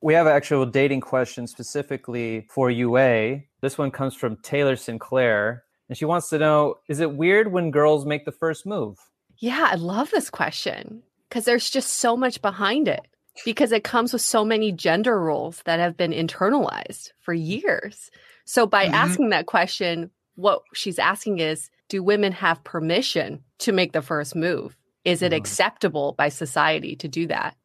[0.00, 3.42] We have an actual dating question specifically for Yue.
[3.60, 7.70] This one comes from Taylor Sinclair, and she wants to know Is it weird when
[7.72, 8.98] girls make the first move?
[9.38, 13.00] Yeah, I love this question because there's just so much behind it
[13.44, 18.10] because it comes with so many gender roles that have been internalized for years.
[18.44, 18.92] So by Mhm.
[18.92, 24.34] asking that question, what she's asking is do women have permission to make the first
[24.36, 24.76] move?
[25.04, 25.36] Is it Mhm.
[25.36, 27.56] acceptable by society to do that?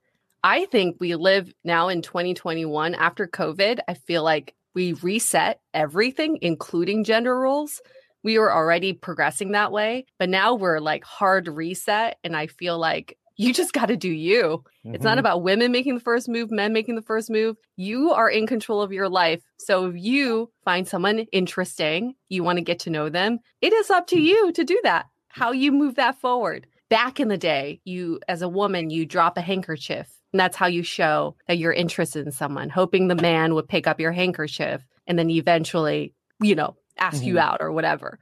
[0.43, 3.79] I think we live now in 2021 after COVID.
[3.87, 7.81] I feel like we reset everything, including gender roles.
[8.23, 12.17] We were already progressing that way, but now we're like hard reset.
[12.23, 14.63] And I feel like you just got to do you.
[14.83, 15.21] It's not Mhm.
[15.21, 17.55] about women making the first move, men making the first move.
[17.77, 19.41] You are in control of your life.
[19.59, 23.89] So if you find someone interesting, you want to get to know them, it is
[23.89, 25.05] up to you to do that.
[25.29, 26.67] How you move that forward.
[26.89, 30.09] Back in the day, you as a woman, you drop a handkerchief.
[30.33, 33.87] And that's how you show that you're interested in someone, hoping the man would pick
[33.87, 37.41] up your handkerchief and then eventually, you know, ask you Mhm.
[37.41, 38.19] out or whatever.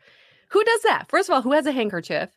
[0.50, 1.10] Who does that?
[1.10, 2.30] First of all, who has a handkerchief?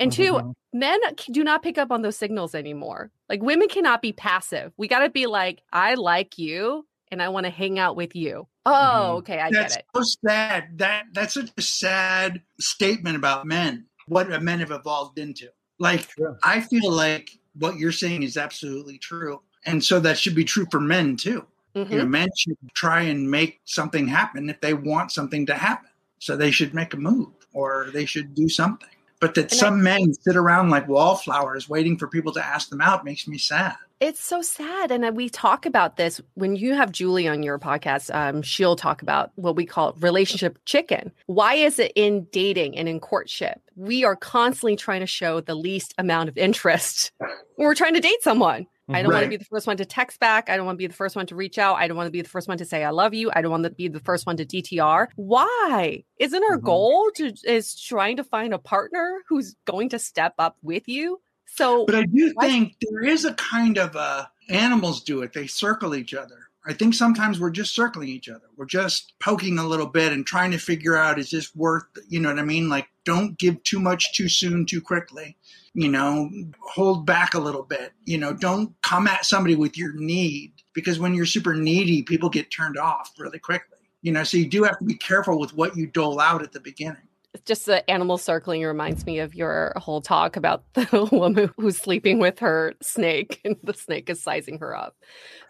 [0.00, 0.52] And 2 Mhm.
[0.72, 3.10] men do not pick up on those signals anymore.
[3.28, 4.72] Like women cannot be passive.
[4.76, 8.16] We got to be like, I like you and I want to hang out with
[8.16, 8.48] you.
[8.64, 9.18] Oh, Mhm.
[9.18, 9.86] okay, I that's get it.
[9.94, 10.78] so sad.
[10.78, 13.86] That that's such a sad statement about men.
[14.08, 15.48] What men have evolved into.
[15.78, 16.08] Like.
[16.42, 20.66] I feel like what you're saying is absolutely true, and so that should be true
[20.70, 21.46] for men too.
[21.76, 21.90] Mhm.
[21.90, 25.90] You know, men should try and make something happen if they want something to happen.
[26.18, 28.88] So they should make a move or they should do something.
[29.20, 32.70] But that And I- some men sit around like wallflowers waiting for people to ask
[32.70, 33.76] them out makes me sad.
[33.98, 34.90] It's so sad.
[34.90, 38.14] And uh, we talk about this when you have Julie on your podcast.
[38.14, 41.12] Um, she'll talk about what we call relationship chicken.
[41.26, 43.58] Why is it in dating and in courtship?
[43.74, 48.00] We are constantly trying to show the least amount of interest when we're trying to
[48.00, 48.66] date someone.
[48.88, 50.48] I don't want to be the first one to text back.
[50.48, 51.74] I don't want to be the first one to reach out.
[51.76, 53.30] I don't want to be the first one to say I love you.
[53.34, 55.08] I don't want to be the first one to DTR.
[55.16, 56.04] Why?
[56.18, 56.62] Isn't our Mhm.
[56.64, 61.20] goal to is trying to find a partner who's going to step up with you?
[61.46, 65.32] So But I do Why- think there is a kind of uh, animals do it.
[65.32, 66.45] They circle each other.
[66.68, 68.46] I think sometimes we're just circling each other.
[68.56, 72.18] We're just poking a little bit and trying to figure out is this worth, you
[72.18, 72.68] know what I mean?
[72.68, 75.36] Like, don't give too much too soon, too quickly.
[75.74, 76.28] You know,
[76.60, 77.92] hold back a little bit.
[78.04, 82.28] You know, don't come at somebody with your need because when you're super needy, people
[82.28, 83.78] get turned off really quickly.
[84.02, 86.52] You know, so you do have to be careful with what you dole out at
[86.52, 87.08] the beginning.
[87.44, 92.18] Just the animal circling reminds me of your whole talk about the woman who's sleeping
[92.18, 94.96] with her snake and the snake is sizing her up.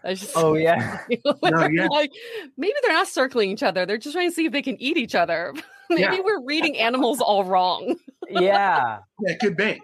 [0.05, 1.01] I just Oh yeah.
[1.25, 1.87] No, yeah.
[1.89, 2.11] like
[2.57, 3.87] maybe they're not circling each other.
[3.87, 5.53] They're just trying to see if they can eat each other.
[5.91, 6.21] maybe Yeah.
[6.25, 7.97] we're reading animals all wrong.
[8.29, 8.41] Yeah.
[8.41, 8.99] Yeah,
[9.33, 9.81] it could be.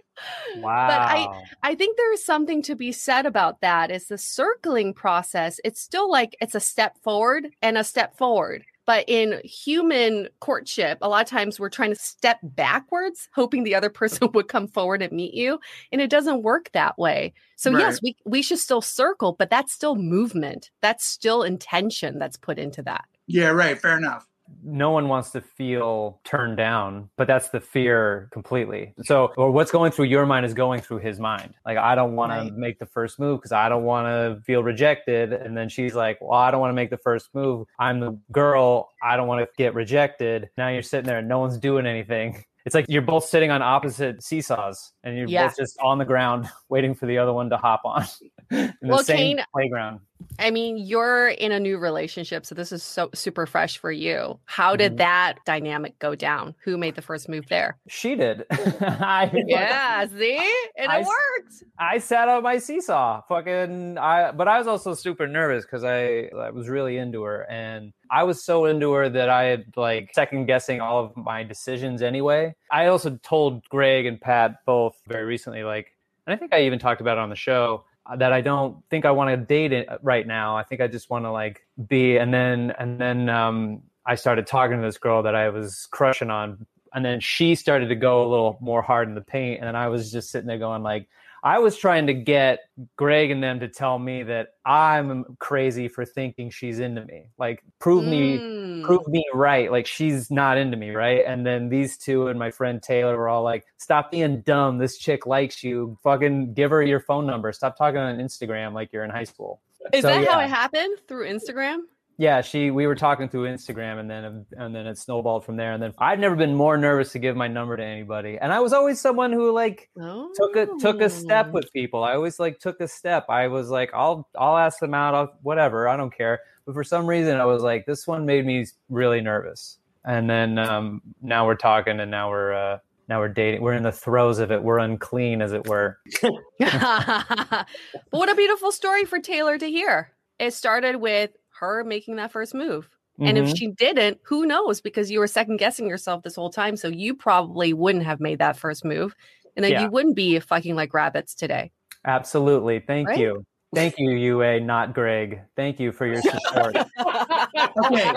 [0.56, 0.88] Wow.
[0.88, 3.90] But I I think there is something to be said about that.
[3.90, 8.64] Is the circling process, it's still like it's a step forward and a step forward.
[8.86, 13.74] But in human courtship, a lot of times we're trying to step backwards, hoping the
[13.74, 15.60] other person would come forward and meet you.
[15.92, 17.34] And it doesn't work that way.
[17.56, 20.70] So, yes, we, we should still circle, but that's still movement.
[20.80, 23.04] That's still intention that's put into that.
[23.26, 23.78] Yeah, right.
[23.78, 24.26] Fair enough.
[24.62, 28.94] No one wants to feel turned down, but that's the fear completely.
[29.02, 31.54] So, or what's going through your mind is going through his mind.
[31.66, 32.48] Like, I don't want Right.
[32.48, 35.32] to make the first move because I don't want to feel rejected.
[35.32, 37.66] And then she's like, Well, I don't want to make the first move.
[37.78, 38.90] I'm the girl.
[39.02, 40.50] I don't want to get rejected.
[40.58, 42.44] Now you're sitting there and no one's doing anything.
[42.64, 45.48] It's like you're both sitting on opposite seesaws and you're Yeah.
[45.48, 48.04] both just on the ground waiting for the other one to hop on
[48.52, 50.00] in the Well, same Kane- playground.
[50.38, 54.38] I mean, you're in a new relationship, so this is so super fresh for you.
[54.44, 54.98] How did Mhm.
[54.98, 56.54] that dynamic go down?
[56.64, 57.76] Who made the first move there?
[57.88, 58.44] She did.
[58.50, 60.38] I, Yeah, see?
[60.76, 61.64] And I it worked.
[61.78, 63.98] I sat on my seesaw, fucking.
[63.98, 67.92] I, but I was also super nervous because I, I was really into her, and
[68.08, 72.00] I was so into her that I had like second guessing all of my decisions
[72.00, 72.54] anyway.
[72.70, 75.92] I also told Greg and Pat both very recently, like,
[76.26, 77.84] and I think I even talked about it on the show
[78.16, 80.56] that I don't think I want to date it right now.
[80.56, 84.46] I think I just want to like be, and then and then um, I started
[84.46, 88.26] talking to this girl that I was crushing on, and then she started to go
[88.26, 90.82] a little more hard in the paint, and then I was just sitting there going
[90.82, 91.08] like.
[91.44, 92.60] I was trying to get
[92.96, 97.26] Greg and them to tell me that I'm crazy for thinking she's into me.
[97.36, 98.84] Like prove me Mm.
[98.84, 99.70] prove me right.
[99.70, 101.24] Like she's not into me, right?
[101.26, 104.78] And then these two and my friend Taylor were all like, "Stop being dumb.
[104.78, 105.98] This chick likes you.
[106.04, 107.52] Fucking give her your phone number.
[107.52, 109.60] Stop talking on Instagram like you're in high school."
[109.92, 111.80] Is So, that how it happened through Instagram?
[112.22, 112.70] Yeah, she.
[112.70, 115.72] We were talking through Instagram, and then and then it snowballed from there.
[115.72, 118.38] And then I've never been more nervous to give my number to anybody.
[118.40, 120.30] And I was always someone who like Oh.
[120.36, 122.04] took a took a step with people.
[122.04, 123.26] I always like took a step.
[123.28, 125.16] I was like, I'll I'll ask them out.
[125.16, 125.88] I'll, whatever.
[125.88, 126.38] I don't care.
[126.64, 129.78] But for some reason, I was like, this one made me really nervous.
[130.04, 133.62] And then um, now we're talking, and now we're uh, now we're dating.
[133.62, 134.62] We're in the throes of it.
[134.62, 135.98] We're unclean, as it were.
[136.60, 137.66] but
[138.10, 140.12] what a beautiful story for Taylor to hear.
[140.38, 141.30] It started with
[141.62, 142.88] her making that first move.
[143.20, 143.58] And if Mhm.
[143.58, 144.80] she didn't, who knows?
[144.80, 146.76] Because you were second guessing yourself this whole time.
[146.76, 149.14] So you probably wouldn't have made that first move.
[149.54, 149.82] And then Yeah.
[149.82, 151.70] you wouldn't be fucking like rabbits today.
[152.04, 152.80] Absolutely.
[152.80, 153.18] Thank Right?
[153.18, 153.44] you.
[153.74, 155.40] Thank you, Yue, not Greg.
[155.56, 156.76] Thank you for your support.
[156.76, 156.88] Okay.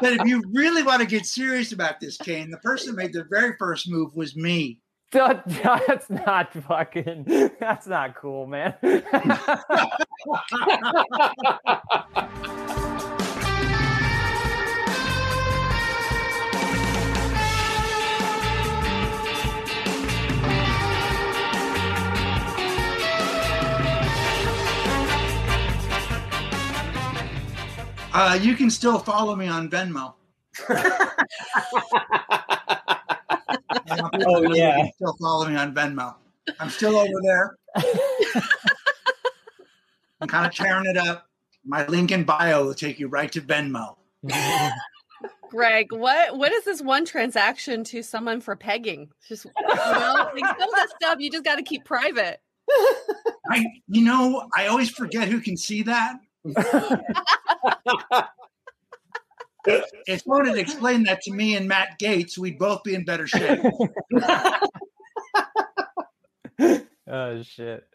[0.00, 3.12] but if you really want to get serious about this, Kane, the person who made
[3.12, 4.78] the very first move was me.
[5.12, 7.50] That- that's not fucking.
[7.60, 8.74] That's not cool, man.
[28.14, 30.14] Uh, you can still follow me on Venmo.
[34.26, 34.76] Oh, yeah.
[34.76, 36.14] You can still follow me on Venmo.
[36.60, 37.56] I'm still over there.
[40.20, 41.28] I'm kind of tearing it up.
[41.64, 43.96] My link in bio will take you right to Venmo.
[45.50, 49.08] Greg, what what is this one transaction to someone for pegging?
[49.28, 52.40] Just you know, like some of that stuff you just got to keep private.
[53.50, 56.16] I, you know, I always forget who can see that.
[60.06, 63.26] If someone had explained that to me and Matt Gaetz, we'd both be in better
[63.26, 63.60] shape.
[67.08, 67.88] oh shit.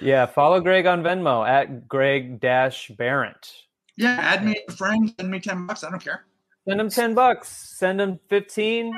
[0.00, 3.52] Yeah, follow Greg on Venmo at Greg Dash Behrendt.
[3.96, 5.84] Yeah, add me as a friend, send me 10 bucks.
[5.84, 6.24] I don't care.
[6.68, 7.48] Send him ten bucks.
[7.48, 8.92] Send him fifteen.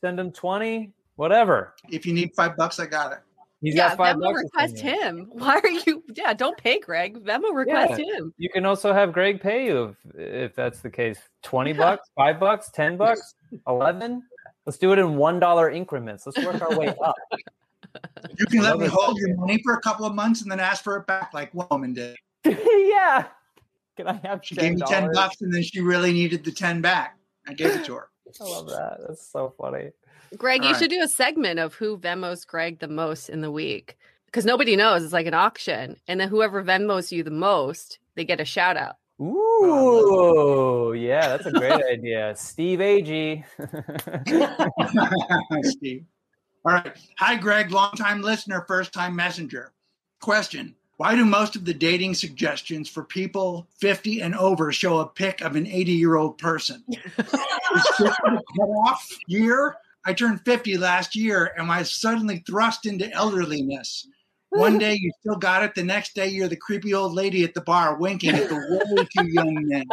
[0.00, 0.92] Send him twenty.
[1.16, 1.74] Whatever.
[1.90, 3.18] If you need five bucks, I got it.
[3.60, 5.26] He's yeah, got five Venmo to request him.
[5.32, 6.04] Why are you?
[6.14, 7.24] Yeah, don't pay Greg.
[7.24, 8.16] Venmo request Yeah.
[8.18, 8.34] him.
[8.36, 11.18] You can also have Greg pay you if, if that's the case.
[11.42, 11.78] Twenty Yeah.
[11.78, 13.34] bucks, five bucks, ten bucks,
[13.66, 14.22] eleven.
[14.66, 16.26] Let's do it in one dollar increments.
[16.26, 17.14] Let's work our way up.
[18.36, 20.82] You can let me hold your money for a couple of months and then ask
[20.82, 22.16] for it back like woman did.
[22.44, 23.26] yeah.
[23.96, 26.50] Can I have She ten gave me 10 bucks and then she really needed the
[26.50, 27.16] 10 back.
[27.46, 28.08] I gave it to her.
[28.40, 28.98] I love that.
[29.06, 29.90] That's so funny.
[30.36, 30.78] Greg, you All right.
[30.78, 33.96] should do a segment of who Venmos Greg the most in the week
[34.26, 35.04] because nobody knows.
[35.04, 38.76] It's like an auction, and then whoever Venmos you the most, they get a shout
[38.76, 38.96] out.
[39.20, 42.34] Ooh, yeah, that's a great idea.
[42.36, 43.44] Steve Agee.
[45.62, 46.04] Steve.
[46.64, 46.96] All right.
[47.18, 49.72] Hi, Greg, longtime listener, first time messenger.
[50.20, 55.06] Question Why do most of the dating suggestions for people 50 and over show a
[55.06, 56.84] pic of an 80 year old person?
[56.88, 59.76] Is 50 the cutoff year?
[60.06, 64.06] I turned 50 last year and I was suddenly thrust into elderliness.
[64.50, 67.54] One day you still got it, the next day you're the creepy old lady at
[67.54, 69.84] the bar winking at the way too young men,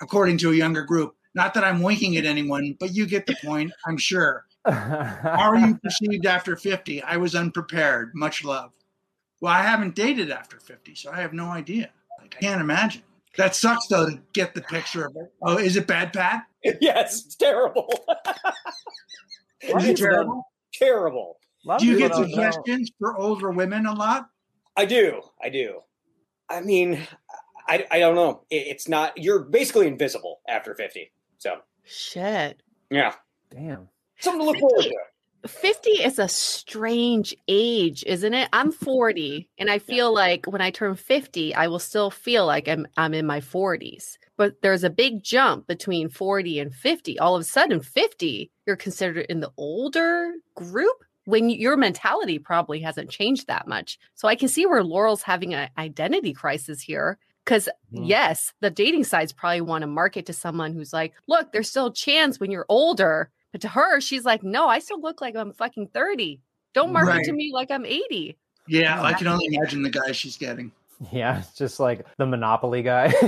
[0.00, 1.16] according to a younger group.
[1.34, 4.44] Not that I'm winking at anyone, but you get the point, I'm sure.
[4.64, 7.02] How are you perceived after 50?
[7.02, 8.12] I was unprepared.
[8.14, 8.72] Much love.
[9.40, 11.90] Well, I haven't dated after 50, so I have no idea.
[12.20, 13.02] Like, I can't imagine.
[13.36, 15.32] That sucks, though, to get the picture of it.
[15.42, 16.44] Oh, is it bad, Pat?
[16.80, 17.88] yes, it's terrible.
[19.60, 20.44] Is it terrible?
[20.72, 21.38] terrible.
[21.78, 24.30] Do you get suggestions for older women a lot?
[24.76, 25.20] I do.
[25.42, 25.80] I do.
[26.48, 27.00] I mean,
[27.66, 28.42] I, I don't know.
[28.50, 31.10] It, it's not, you're basically invisible after 50.
[31.38, 32.62] So, Shit.
[32.90, 33.14] yeah.
[33.50, 33.88] Damn.
[34.20, 34.94] Something to look forward to.
[35.46, 38.48] 50 is a strange age, isn't it?
[38.52, 42.68] I'm 40 and I feel like when I turn 50, I will still feel like
[42.68, 44.18] I'm I'm in my 40s.
[44.36, 47.18] But there's a big jump between 40 and 50.
[47.18, 52.80] All of a sudden 50, you're considered in the older group when your mentality probably
[52.80, 53.98] hasn't changed that much.
[54.14, 58.04] So I can see where Laurel's having an identity crisis here because mm-hmm.
[58.04, 61.86] yes, the dating sites probably want to market to someone who's like, look, there's still
[61.86, 63.30] a chance when you're older.
[63.52, 66.40] But to her, she's like, no, I still look like I'm fucking 30.
[66.74, 68.36] Don't market to me like I'm 80.
[68.66, 70.70] Yeah, I can only imagine the guy she's getting.
[71.12, 73.12] Yeah, it's just like the Monopoly guy.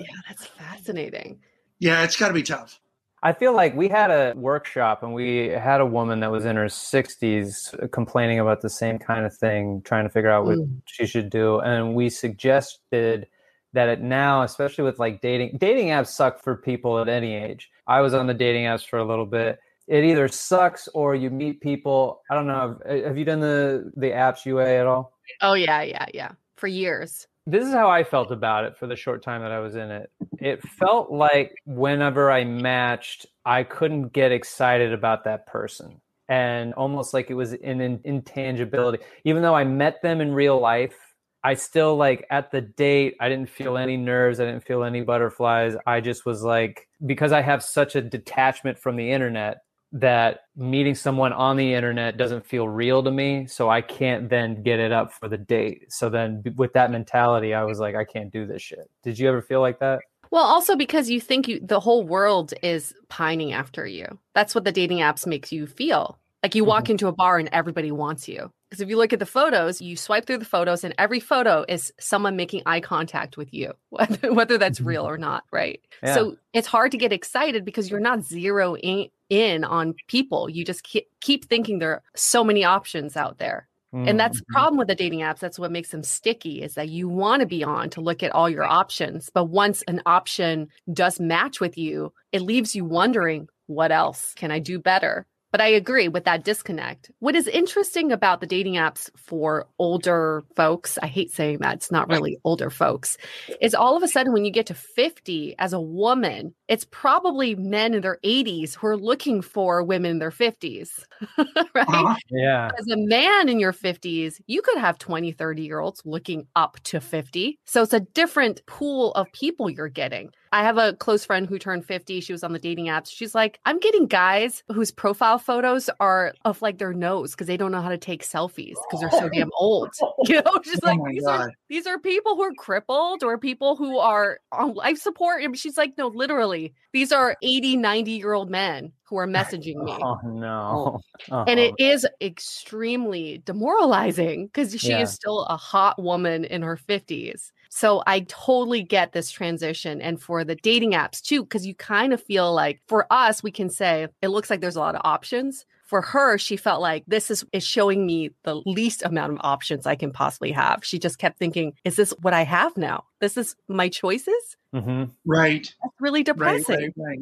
[0.00, 1.40] Yeah, that's fascinating.
[1.78, 2.80] Yeah, it's got to be tough.
[3.22, 6.56] I feel like we had a workshop and we had a woman that was in
[6.56, 10.82] her 60s complaining about the same kind of thing, trying to figure out what Mm.
[10.84, 11.58] she should do.
[11.60, 13.26] And we suggested
[13.72, 17.70] that it now, especially with like dating, dating apps suck for people at any age.
[17.86, 19.58] I was on the dating apps for a little bit.
[19.86, 22.20] It either sucks or you meet people.
[22.30, 22.78] I don't know.
[22.86, 25.14] Have, you done the the apps Yue at all?
[25.40, 26.32] Oh, yeah, yeah, yeah.
[26.56, 27.26] For years.
[27.46, 29.90] this is how I felt about it for the short time that I was in
[29.90, 30.10] it.
[30.38, 36.00] It felt like whenever I matched, I couldn't get excited about that person.
[36.28, 39.02] And almost like it was an in- intangibility.
[39.24, 41.07] Even though I met them in real life,
[41.44, 44.40] I still like at the date, I didn't feel any nerves.
[44.40, 45.74] I didn't feel any butterflies.
[45.86, 49.58] I just was like, because I have such a detachment from the internet,
[49.92, 54.62] that meeting someone on the internet doesn't feel real to me so i can't then
[54.62, 58.04] get it up for the date so then with that mentality i was like i
[58.04, 61.48] can't do this shit did you ever feel like that Well, also because you think
[61.48, 64.18] you the whole world is pining after you.
[64.34, 66.18] That's what the dating apps makes you feel.
[66.42, 66.92] Like you walk mm-hmm.
[66.92, 68.52] into a bar and everybody wants you.
[68.68, 71.64] Because if you look at the photos, you swipe through the photos and every photo
[71.68, 75.80] is someone making eye contact with you, whether, whether that's real or not, right?
[76.02, 76.14] Yeah.
[76.14, 80.50] So it's hard to get excited because you're not zeroing in on people.
[80.50, 83.68] You just keep, keep thinking there are so many options out there.
[83.94, 84.52] And that's the Mhm.
[84.52, 85.38] problem with the dating apps.
[85.38, 88.32] That's what makes them sticky is that you want to be on to look at
[88.32, 89.30] all your options.
[89.32, 94.50] But once an option does match with you, it leaves you wondering, what else can
[94.50, 95.26] I do better?
[95.50, 97.10] But I agree with that disconnect.
[97.20, 101.90] What is interesting about the dating apps for older folks, I hate saying that, it's
[101.90, 103.16] not really older folks,
[103.60, 107.54] is all of a sudden when you get to 50 as a woman, it's probably
[107.54, 110.90] men in their 80s who are looking for women in their 50s,
[111.74, 111.88] right?
[111.88, 112.14] Uh-huh.
[112.30, 116.46] yeah as a man in your 50s, you could have 20, 30 year olds looking
[116.56, 117.58] up to 50.
[117.64, 120.30] So it's a different pool of people you're getting.
[120.52, 122.20] I have a close friend who turned 50.
[122.20, 123.10] She was on the dating apps.
[123.10, 127.56] She's like, I'm getting guys whose profile photos are of like their nose because they
[127.56, 129.94] don't know how to take selfies because they're so damn old.
[130.28, 133.76] You know, she's Oh like, these are, these are people who are crippled or people
[133.76, 135.42] who are on life support.
[135.42, 139.82] And she's like, no, literally, these are 80, 90 year old men who are messaging
[139.82, 141.00] me oh no
[141.46, 141.60] and Uh-huh.
[141.60, 145.00] it is extremely demoralizing because she Yeah.
[145.00, 150.20] is still a hot woman in her 50s so i totally get this transition and
[150.20, 153.68] for the dating apps too because you kind of feel like for us we can
[153.70, 157.30] say it looks like there's a lot of options for her she felt like this
[157.30, 161.18] is is showing me the least amount of options i can possibly have she just
[161.18, 165.10] kept thinking is this what i have now this is my choices Mhm.
[165.24, 165.72] Right.
[165.82, 167.18] that's really Right, depressing right, right.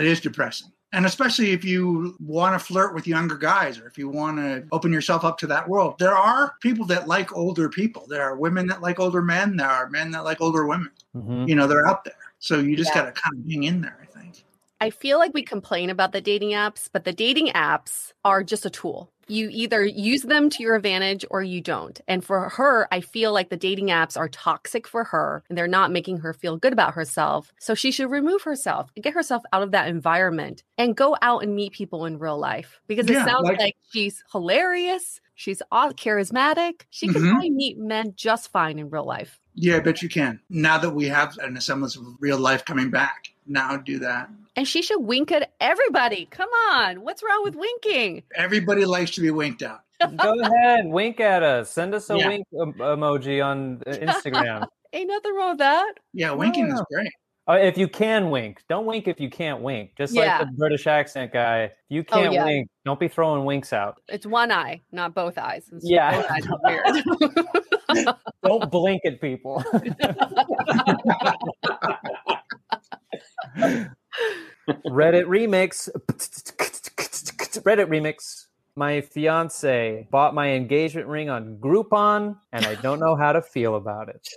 [0.00, 0.68] It is depressing.
[0.96, 4.66] And especially if you want to flirt with younger guys or if you want to
[4.72, 5.96] open yourself up to that world.
[5.98, 8.06] There are people that like older people.
[8.08, 9.58] There are women that like older men.
[9.58, 10.90] There are men that like older women.
[11.14, 11.46] Mhm.
[11.46, 12.14] You know, they're out there.
[12.38, 14.42] So you just got to kind of hang in there, I think.
[14.80, 18.64] I feel like we complain about the dating apps, but the dating apps are just
[18.64, 19.12] a tool.
[19.28, 22.00] You either use them to your advantage or you don't.
[22.06, 25.66] And for her, I feel like the dating apps are toxic for her and they're
[25.66, 27.52] not making her feel good about herself.
[27.58, 31.42] So she should remove herself and get herself out of that environment and go out
[31.42, 35.20] and meet people in real life because it Yeah, sounds like- like, she's hilarious.
[35.34, 36.82] She's all charismatic.
[36.90, 37.30] She can Mhm.
[37.30, 39.38] probably meet men just fine in real life.
[39.56, 40.38] Yeah, I bet you can.
[40.50, 44.28] Now that we have an semblance of real life coming back, now do that.
[44.54, 46.28] And she should wink at everybody.
[46.30, 47.00] Come on.
[47.00, 48.22] What's wrong with winking?
[48.34, 49.80] Everybody likes to be winked at.
[50.18, 51.70] Go ahead, wink at us.
[51.70, 52.28] Send us a Yeah.
[52.28, 54.66] wink emoji on uh, Instagram.
[54.92, 55.94] Ain't nothing wrong with that.
[56.12, 57.08] Yeah, winking is great.
[57.48, 59.92] Uh, if you can wink, don't wink if you can't wink.
[59.96, 60.38] Just Yeah.
[60.38, 62.44] like the British accent guy, if you Oh, can't yeah.
[62.44, 64.02] wink, don't be throwing winks out.
[64.08, 65.70] It's one eye, not both eyes.
[65.72, 66.20] It's Yeah.
[66.20, 67.56] both eyes weird.
[68.44, 69.62] Don't blink at people.
[74.86, 75.88] Reddit remix.
[77.62, 78.46] Reddit remix.
[78.78, 83.76] My fiance bought my engagement ring on Groupon, and I don't know how to feel
[83.76, 84.28] about it.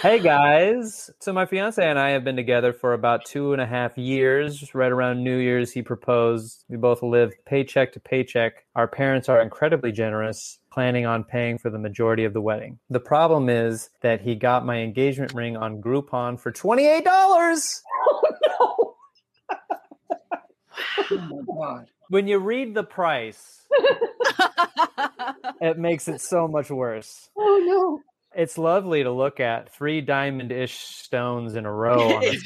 [0.00, 1.10] hey guys.
[1.18, 4.72] So, my fiance and I have been together for about two and a half years.
[4.72, 6.64] Right around New Year's, he proposed.
[6.68, 8.64] We both live paycheck to paycheck.
[8.76, 12.78] Our parents are incredibly generous, planning on paying for the majority of the wedding.
[12.88, 17.02] The problem is that he got my engagement ring on Groupon for $28.
[17.06, 19.56] Oh no.
[21.10, 21.86] oh, my god.
[22.08, 23.62] When you read the price,
[25.60, 27.28] it makes it so much worse.
[27.36, 28.00] oh no.
[28.32, 32.20] It's lovely to look at three diamond ish stones in a row.
[32.22, 32.36] A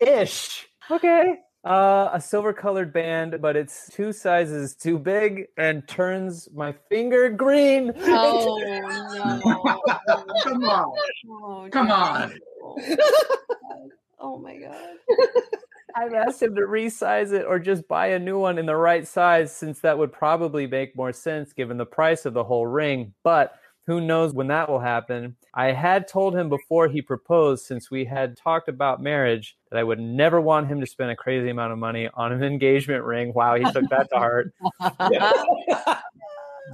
[0.22, 0.68] ish.
[0.90, 1.34] Okay.
[1.66, 7.28] Uh, a silver colored band, but it's two sizes too big and turns my finger
[7.28, 7.92] green.
[8.08, 9.82] Oh no.
[10.44, 10.92] Come on.
[11.28, 11.94] Oh, Come no.
[11.94, 12.34] on.
[14.18, 14.96] Oh my god.
[15.94, 19.06] I've asked him to resize it or just buy a new one in the right
[19.06, 23.12] size, since that would probably make more sense given the price of the whole ring.
[23.22, 23.54] But
[23.86, 25.36] who knows when that will happen?
[25.54, 29.84] I had told him before he proposed, since we had talked about marriage, that I
[29.84, 33.32] would never want him to spend a crazy amount of money on an engagement ring.
[33.32, 34.52] Wow, he took that to heart.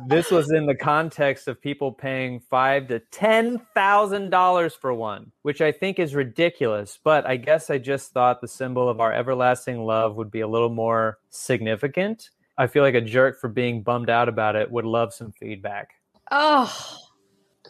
[0.09, 5.31] this was in the context of people paying five to ten thousand dollars for one,
[5.43, 6.99] which I think is ridiculous.
[7.05, 10.49] But I guess I just thought the symbol of our everlasting love would be a
[10.49, 12.31] little more significant.
[12.57, 15.95] I feel like a jerk for being bummed out about it would love some feedback.
[16.33, 16.99] Oh.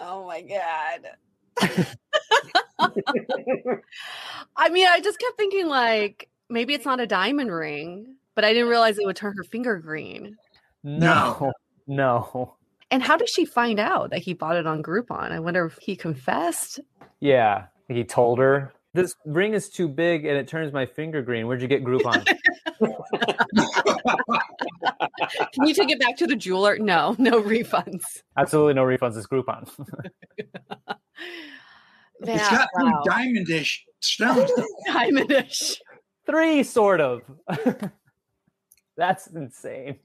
[0.01, 1.09] Oh my god.
[4.56, 8.52] I mean, I just kept thinking like maybe it's not a diamond ring, but I
[8.52, 10.36] didn't realize it would turn her finger green.
[10.84, 11.52] No,
[11.89, 12.55] no.
[12.93, 15.32] And how did she find out that he bought it on Groupon?
[15.32, 16.78] I wonder if he confessed.
[17.20, 21.47] Yeah, he told her this ring is too big and it turns my finger green.
[21.47, 22.24] Where'd you get Groupon?
[25.52, 26.78] Can you take it back to the jeweler?
[26.78, 28.22] No, no refunds.
[28.36, 29.16] Absolutely no refunds.
[29.16, 29.68] It's Groupon.
[32.24, 33.02] It's got some wow.
[33.04, 34.48] diamondish stones.
[34.88, 35.80] Diamondish.
[36.24, 37.22] Three, sort of.
[38.96, 39.98] That's insane.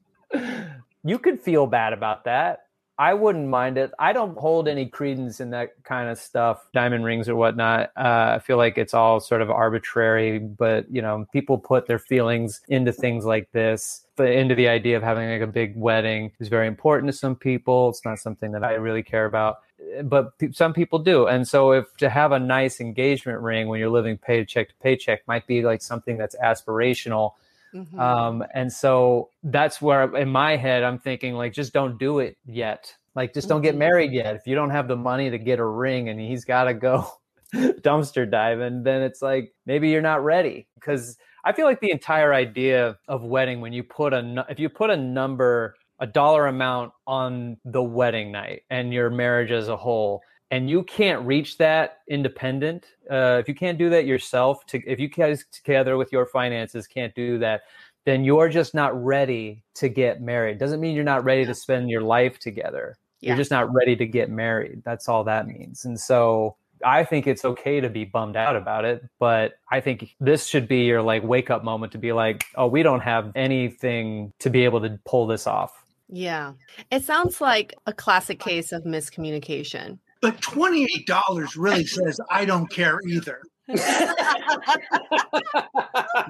[1.03, 2.61] You could feel bad about that.
[2.99, 3.91] I wouldn't mind it.
[3.99, 7.91] I don't hold any credence in that kind of stuff, diamond rings or whatnot.
[7.95, 11.99] Uh, I feel like it's all sort of arbitrary, but you know, people put their
[11.99, 14.03] feelings into things like this.
[14.15, 17.35] The into the idea of having like a big wedding is very important to some
[17.35, 17.89] people.
[17.89, 19.59] It's not something that I really care about,
[20.03, 21.27] but some people do.
[21.27, 25.27] And so, if to have a nice engagement ring when you're living paycheck to paycheck
[25.27, 27.33] might be like something that's aspirational
[27.73, 27.99] Mhm.
[27.99, 32.37] um and so that's where in my head i'm thinking like just don't do it
[32.45, 33.79] yet like just don't get Mhm.
[33.79, 36.65] married yet if you don't have the money to get a ring and he's got
[36.65, 37.07] to go
[37.55, 42.33] dumpster diving then it's like maybe you're not ready because i feel like the entire
[42.33, 46.91] idea of wedding when you put a if you put a number a dollar amount
[47.07, 50.21] on the wedding night and your marriage as a whole
[50.51, 54.99] and you can't reach that independent uh, if you can't do that yourself to if
[54.99, 57.61] you guys together with your finances can't do that
[58.05, 61.89] then you're just not ready to get married doesn't mean you're not ready to spend
[61.89, 63.29] your life together Yeah.
[63.29, 66.55] you're just not ready to get married that's all that means and so
[66.85, 70.67] i think it's okay to be bummed out about it but i think this should
[70.67, 74.49] be your like wake up moment to be like oh we don't have anything to
[74.49, 76.53] be able to pull this off Yeah.
[76.89, 79.99] It sounds like a classic case of miscommunication.
[80.21, 83.41] But $28 really says, I don't care either.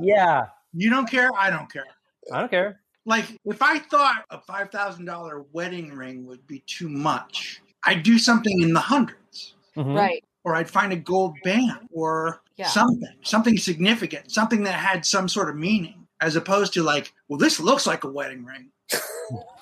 [0.01, 1.85] yeah You don't care, I don't care.
[2.31, 7.61] i don't care Like, if I thought a $5,000 wedding ring would be too much,
[7.85, 9.53] I'd do something in the hundreds.
[9.77, 9.95] Mhm.
[9.95, 10.23] Right.
[10.43, 12.67] Or I'd find a gold band or Yeah.
[12.69, 16.03] something, something significant, something that had some sort of meaning.
[16.19, 18.71] as opposed to like, well, this looks like a wedding ring.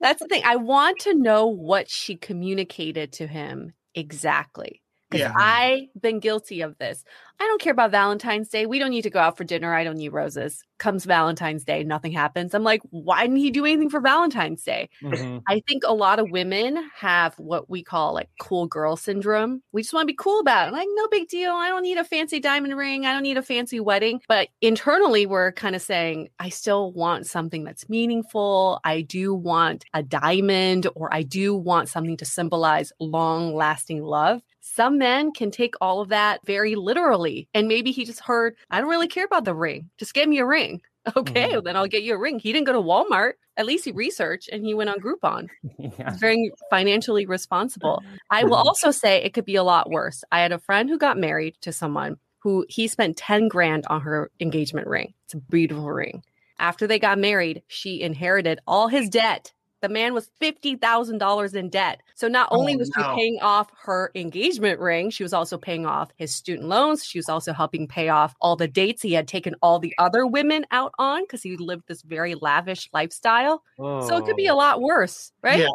[0.00, 0.42] That's the thing.
[0.44, 4.82] I want to know what she communicated to him exactly.
[5.10, 5.32] Because Yeah.
[5.38, 7.04] I've been guilty of this.
[7.40, 8.66] I don't care about Valentine's Day.
[8.66, 9.72] We don't need to go out for dinner.
[9.72, 10.64] I don't need roses.
[10.78, 12.52] Comes Valentine's Day, nothing happens.
[12.52, 14.88] I'm like, why didn't he do anything for Valentine's Day?
[15.02, 15.42] Mhm.
[15.48, 19.62] I think a lot of women have what we call like cool girl syndrome.
[19.72, 20.72] We just want to be cool about it.
[20.72, 21.52] Like, no big deal.
[21.52, 23.06] I don't need a fancy diamond ring.
[23.06, 24.20] I don't need a fancy wedding.
[24.28, 28.80] But internally, we're kind of saying, I still want something that's meaningful.
[28.84, 34.42] I do want a diamond, or I do want something to symbolize long lasting love.
[34.78, 37.48] Some men can take all of that very literally.
[37.52, 39.90] And maybe he just heard, I don't really care about the ring.
[39.98, 40.80] Just get me a ring.
[41.16, 41.64] Okay, Mhm.
[41.64, 42.38] then I'll get you a ring.
[42.38, 43.32] He didn't go to Walmart.
[43.56, 45.48] At least he researched and he went on Groupon.
[45.98, 46.14] Yeah.
[46.18, 48.02] Very financially responsible.
[48.30, 50.22] I will also say it could be a lot worse.
[50.30, 54.02] I had a friend who got married to someone who he spent 10 grand on
[54.02, 55.14] her engagement ring.
[55.24, 56.22] It's a beautiful ring.
[56.60, 59.52] After they got married, she inherited all his debt.
[59.80, 62.02] The man was $50,000 in debt.
[62.14, 63.02] So not only Oh, was no.
[63.02, 67.04] she paying off her engagement ring, she was also paying off his student loans.
[67.04, 70.26] She was also helping pay off all the dates he had taken all the other
[70.26, 73.62] women out on because he lived this very lavish lifestyle.
[73.78, 75.60] So it could be a Oh, lot worse, right?
[75.60, 75.68] Yeah.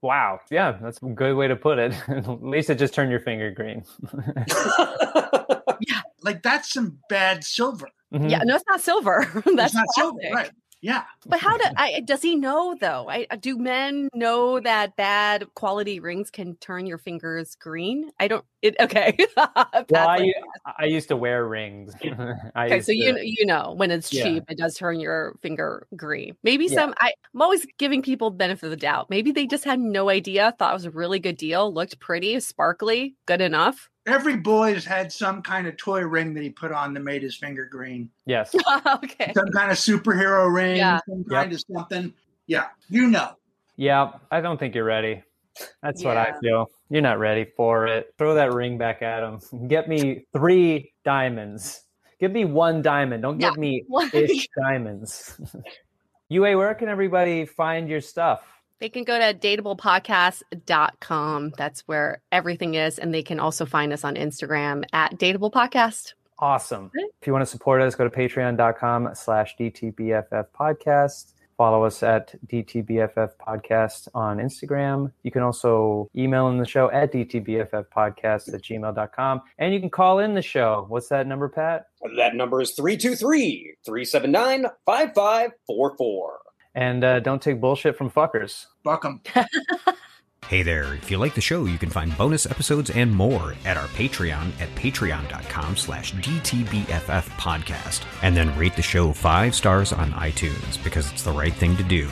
[0.00, 0.38] Wow.
[0.50, 1.92] Yeah, that's a good way to put it.
[2.40, 3.84] Lisa, just turned your finger green.
[5.80, 6.00] Yeah.
[6.22, 7.88] Like that's some bad silver.
[8.12, 8.28] Mhm.
[8.30, 9.24] Yeah, no, it's not silver.
[9.54, 10.50] That's it's not silver, right?
[10.80, 11.02] Yeah.
[11.26, 12.00] But how do I?
[12.04, 13.08] Does he know though?
[13.08, 18.10] I uh, do men know that bad quality rings can turn your fingers green?
[18.20, 18.44] I don't.
[18.62, 19.16] It okay.
[19.36, 20.34] Well, I, like, u-
[20.78, 21.94] I used to wear rings.
[22.54, 24.24] I okay, so you to- you know when it's Yeah.
[24.24, 26.36] cheap, it does turn your finger green.
[26.44, 26.74] Maybe Yeah.
[26.74, 26.94] some.
[27.00, 29.10] I, I'm always giving people benefit of the doubt.
[29.10, 30.54] Maybe they just had no idea.
[30.58, 31.72] Thought it was a really good deal.
[31.72, 33.88] Looked pretty, sparkly, good enough.
[34.08, 37.36] Every boy's had some kind of toy ring that he put on that made his
[37.36, 38.10] finger green.
[38.26, 38.54] Yes.
[38.86, 39.32] okay.
[39.34, 41.00] Some kind of superhero ring, Yeah.
[41.08, 42.12] some kind of something.
[42.46, 43.32] Yeah, you know.
[43.76, 45.22] Yeah, I don't think you're ready.
[45.82, 46.70] That's what I feel.
[46.88, 48.14] You're not ready for it.
[48.16, 49.68] Throw that ring back at him.
[49.68, 51.82] Get me three diamonds.
[52.18, 53.22] Give me one diamond.
[53.22, 55.38] Don't Yeah, give me one- ish diamonds.
[56.28, 58.42] Yue, where can everybody find your stuff?
[58.80, 61.52] They can go to dateablepodcast.com.
[61.56, 62.98] That's where everything is.
[62.98, 66.14] And they can also find us on Instagram at Dateable Podcast.
[66.38, 66.92] Awesome.
[67.20, 71.32] If you want to support us, go to patreon.com slash DTBFF podcast.
[71.56, 75.10] Follow us at DTBFF podcast on Instagram.
[75.24, 77.88] You can also email in the show at DTBFF at
[78.62, 79.42] gmail.com.
[79.58, 80.86] And you can call in the show.
[80.88, 81.86] What's that number, Pat?
[82.16, 86.38] that number is 323 379 5544.
[86.78, 88.66] And uh, don't take bullshit from fuckers.
[88.84, 89.20] Fuck 'em.
[90.46, 93.76] Hey there, if you like the show, you can find bonus episodes and more at
[93.76, 98.06] our Patreon at patreon.com slash DTBFF podcast.
[98.22, 101.82] And then rate the show five stars on iTunes because it's the right thing to
[101.82, 102.08] do.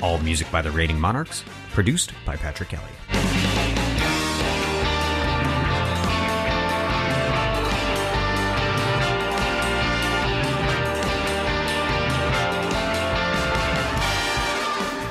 [0.00, 1.44] All music by the Rating Monarchs,
[1.74, 3.69] produced by Patrick Kelly.